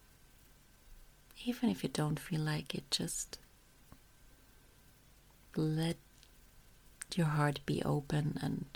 even 1.47 1.71
if 1.71 1.83
you 1.83 1.89
don't 1.89 2.21
feel 2.21 2.41
like 2.43 2.75
it, 2.75 2.91
just 2.91 3.39
let 5.57 5.97
your 7.15 7.27
heart 7.27 7.61
be 7.65 7.83
open 7.83 8.39
and 8.43 8.67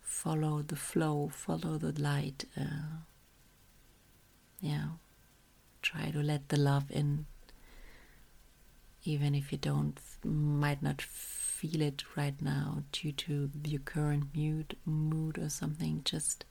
follow 0.00 0.62
the 0.62 0.76
flow, 0.76 1.30
follow 1.32 1.78
the 1.78 2.00
light. 2.00 2.44
Uh, 2.58 3.02
yeah, 4.60 4.88
try 5.82 6.10
to 6.10 6.22
let 6.22 6.48
the 6.48 6.56
love 6.56 6.90
in, 6.90 7.26
even 9.04 9.34
if 9.34 9.52
you 9.52 9.58
don't, 9.58 9.98
might 10.24 10.82
not 10.82 11.00
feel 11.00 11.80
it 11.80 12.04
right 12.16 12.40
now 12.40 12.82
due 12.92 13.12
to 13.12 13.50
your 13.64 13.80
current 13.80 14.36
mood, 14.36 14.76
mood 14.84 15.38
or 15.38 15.48
something. 15.48 16.02
Just 16.04 16.44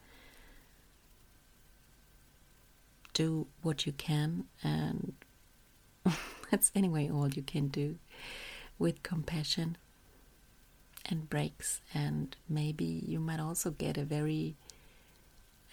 do 3.14 3.48
what 3.62 3.86
you 3.86 3.92
can, 3.92 4.46
and 4.64 5.14
that's 6.52 6.72
anyway 6.76 7.10
all 7.10 7.30
you 7.30 7.42
can 7.42 7.68
do 7.68 7.98
with 8.80 9.04
compassion 9.04 9.78
and 11.06 11.30
breaks. 11.30 11.82
And 11.94 12.36
maybe 12.48 12.86
you 12.86 13.20
might 13.20 13.40
also 13.40 13.72
get 13.72 13.98
a 13.98 14.04
very, 14.04 14.56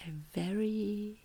a 0.06 0.10
very 0.32 1.23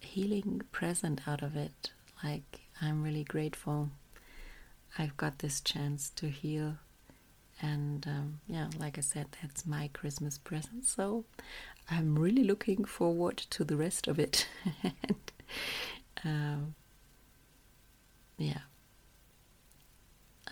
healing 0.00 0.62
present 0.72 1.26
out 1.26 1.42
of 1.42 1.56
it. 1.56 1.90
Like, 2.22 2.60
I'm 2.80 3.02
really 3.02 3.24
grateful 3.24 3.90
I've 4.96 5.16
got 5.16 5.38
this 5.38 5.60
chance 5.60 6.10
to 6.16 6.28
heal. 6.28 6.76
And 7.60 8.06
um, 8.06 8.40
yeah, 8.46 8.68
like 8.78 8.98
I 8.98 9.00
said, 9.00 9.26
that's 9.42 9.66
my 9.66 9.90
Christmas 9.92 10.38
present. 10.38 10.86
So 10.86 11.24
I'm 11.90 12.18
really 12.18 12.44
looking 12.44 12.84
forward 12.84 13.36
to 13.50 13.64
the 13.64 13.76
rest 13.76 14.06
of 14.06 14.18
it. 14.18 14.46
and, 14.82 15.32
um, 16.24 16.74
yeah, 18.36 18.60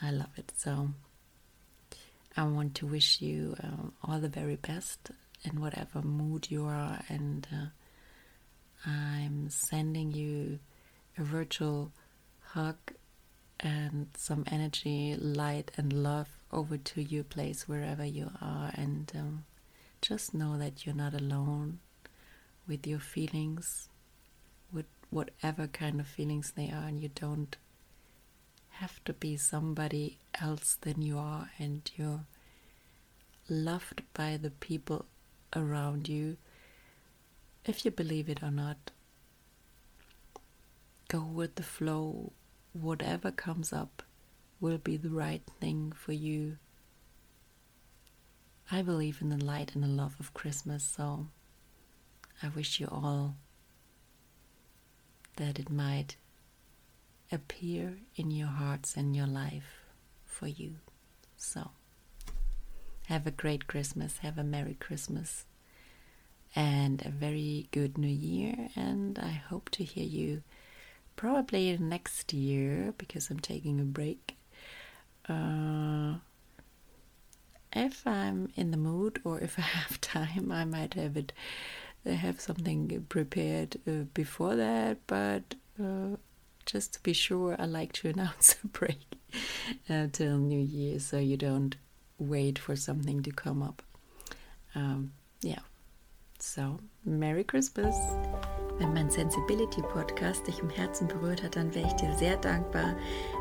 I 0.03 0.11
love 0.11 0.31
it. 0.37 0.53
So 0.57 0.91
I 2.37 2.45
want 2.45 2.75
to 2.77 2.87
wish 2.87 3.21
you 3.21 3.57
um, 3.63 3.93
all 4.03 4.19
the 4.19 4.29
very 4.29 4.57
best 4.57 5.11
in 5.45 5.61
whatever 5.61 6.03
mood 6.03 6.51
you 6.51 6.65
are, 6.65 7.01
and 7.09 7.47
uh, 7.53 7.67
I'm 8.87 9.51
sending 9.51 10.13
you 10.13 10.61
a 11.19 11.25
virtual 11.25 11.91
hug 12.41 12.77
and 13.59 14.09
some 14.17 14.45
energy, 14.47 15.17
light, 15.19 15.73
and 15.77 15.93
love 15.93 16.29
over 16.53 16.77
to 16.77 17.03
your 17.03 17.25
place 17.25 17.67
wherever 17.67 18.05
you 18.05 18.31
are, 18.41 18.71
and 18.75 19.11
um, 19.15 19.45
just 20.01 20.35
know 20.35 20.57
that 20.59 20.85
you're 20.87 20.95
not 20.95 21.15
alone 21.15 21.81
with 22.69 22.87
your 22.87 22.99
feelings, 23.01 23.89
with 24.73 24.87
whatever 25.11 25.67
kind 25.67 26.01
of 26.01 26.07
feelings 26.07 26.53
they 26.55 26.71
are, 26.71 26.87
and 26.87 27.01
you 27.01 27.09
don't 27.09 27.57
have 28.71 29.03
to 29.05 29.13
be 29.13 29.37
somebody 29.37 30.19
else 30.41 30.77
than 30.83 31.01
you 31.03 31.19
are, 31.19 31.51
and 31.59 31.91
you're 31.97 32.27
loved 33.49 34.03
by 34.13 34.37
the 34.37 34.51
people 34.51 35.07
around 35.55 36.09
you, 36.09 36.37
if 37.69 37.85
you 37.85 37.91
believe 37.91 38.29
it 38.29 38.43
or 38.43 38.51
not. 38.51 38.91
Go 41.09 41.23
with 41.23 41.55
the 41.55 41.63
flow, 41.63 42.33
whatever 42.73 43.31
comes 43.31 43.73
up 43.73 44.03
will 44.61 44.79
be 44.79 44.97
the 44.97 45.11
right 45.11 45.43
thing 45.61 45.93
for 45.95 46.13
you 46.13 46.57
I 48.71 48.83
believe 48.83 49.23
in 49.23 49.29
the 49.29 49.45
light 49.45 49.75
and 49.75 49.85
the 49.85 49.89
love 49.89 50.17
of 50.19 50.35
Christmas, 50.35 50.83
so 50.83 51.29
I 52.43 52.49
wish 52.49 52.81
you 52.81 52.89
all 52.91 53.37
that 55.37 55.61
it 55.61 55.71
might 55.71 56.17
appear 57.31 57.99
in 58.17 58.33
your 58.33 58.49
hearts 58.49 58.97
and 58.97 59.15
your 59.15 59.27
life 59.29 59.85
for 60.25 60.49
you. 60.49 60.77
So, 61.37 61.71
have 63.07 63.27
a 63.27 63.31
great 63.31 63.69
Christmas, 63.69 64.19
have 64.19 64.37
a 64.37 64.43
Merry 64.43 64.75
Christmas, 64.75 65.45
and 66.57 67.05
a 67.05 67.11
very 67.11 67.69
good 67.71 67.99
New 67.99 68.09
Year. 68.09 68.71
And 68.75 69.19
I 69.19 69.31
hope 69.49 69.71
to 69.71 69.85
hear 69.85 70.07
you 70.07 70.43
probably 71.15 71.77
next 71.79 72.33
year 72.33 72.95
because 72.97 73.31
I'm 73.31 73.39
taking 73.39 73.79
a 73.79 73.85
break. 73.85 74.37
Uh, 75.29 76.15
if 77.73 78.07
I'm 78.07 78.51
in 78.57 78.71
the 78.71 78.79
mood 78.79 79.21
or 79.23 79.39
if 79.41 79.59
I 79.59 79.63
have 79.83 80.01
time, 80.01 80.51
I 80.51 80.65
might 80.65 80.95
have 80.95 81.17
it 81.17 81.33
have 82.07 82.41
something 82.41 83.05
prepared 83.09 83.77
uh, 83.87 84.05
before 84.15 84.57
that. 84.57 84.99
But 85.07 85.57
uh, 85.83 86.17
just 86.65 86.95
to 86.95 87.03
be 87.03 87.13
sure, 87.13 87.57
I 87.59 87.67
like 87.67 87.93
to 87.95 88.09
announce 88.15 88.57
a 88.65 88.69
break 88.69 89.19
uh, 89.91 90.07
till 90.13 90.39
New 90.39 90.61
Year, 90.61 90.99
so 91.01 91.19
you 91.19 91.37
don't 91.37 91.77
wait 92.19 92.59
for 92.59 92.77
something 92.77 93.23
to 93.23 93.31
come 93.31 93.63
up. 93.63 93.83
Um, 94.75 95.13
yeah. 95.43 95.61
So, 96.39 96.79
Merry 97.05 97.45
Christmas! 97.45 97.97
Wenn 98.79 98.93
mein 98.93 99.09
Sensibility 99.09 99.81
Podcast 99.81 100.47
dich 100.47 100.59
im 100.59 100.69
Herzen 100.69 101.09
berührt 101.09 101.43
hat, 101.43 101.57
dann 101.57 101.75
wäre 101.75 101.87
ich 101.87 101.95
dir 101.95 102.13
sehr 102.15 102.37
dankbar, 102.37 102.95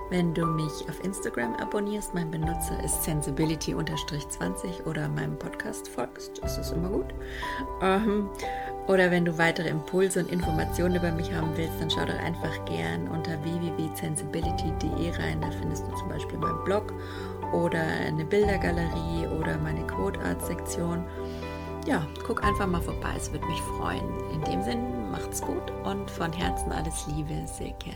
wenn 0.09 0.33
du 0.33 0.45
mich 0.45 0.71
auf 0.87 1.03
Instagram 1.03 1.55
abonnierst. 1.55 2.13
Mein 2.13 2.31
Benutzer 2.31 2.81
ist 2.85 3.03
sensibility-20 3.03 4.85
oder 4.85 5.09
meinem 5.09 5.37
Podcast 5.37 5.89
folgst. 5.89 6.41
Das 6.41 6.57
ist 6.57 6.71
immer 6.71 6.87
gut. 6.87 7.13
Ähm, 7.81 8.29
oder 8.87 9.11
wenn 9.11 9.25
du 9.25 9.37
weitere 9.37 9.67
Impulse 9.67 10.21
und 10.21 10.31
Informationen 10.31 10.95
über 10.95 11.11
mich 11.11 11.33
haben 11.33 11.51
willst, 11.57 11.81
dann 11.81 11.91
schau 11.91 12.05
doch 12.05 12.19
einfach 12.19 12.63
gern 12.63 13.09
unter 13.09 13.43
www.sensibility.de 13.43 15.11
rein. 15.17 15.41
Da 15.41 15.51
findest 15.51 15.85
du 15.85 15.91
zum 15.97 16.07
Beispiel 16.07 16.37
meinen 16.37 16.63
Blog 16.63 16.93
oder 17.51 17.81
eine 17.81 18.23
Bildergalerie 18.23 19.27
oder 19.39 19.57
meine 19.57 19.85
Quote 19.85 20.19
Art 20.21 20.45
Sektion 20.45 21.03
ja, 21.85 22.05
guck 22.25 22.43
einfach 22.43 22.67
mal 22.67 22.81
vorbei, 22.81 23.13
es 23.15 23.31
würde 23.31 23.45
mich 23.45 23.61
freuen. 23.61 24.03
In 24.31 24.41
dem 24.43 24.63
Sinn, 24.63 25.11
macht's 25.11 25.41
gut 25.41 25.71
und 25.83 26.09
von 26.09 26.33
Herzen 26.33 26.71
alles 26.71 27.05
Liebe, 27.07 27.47
Silke. 27.47 27.91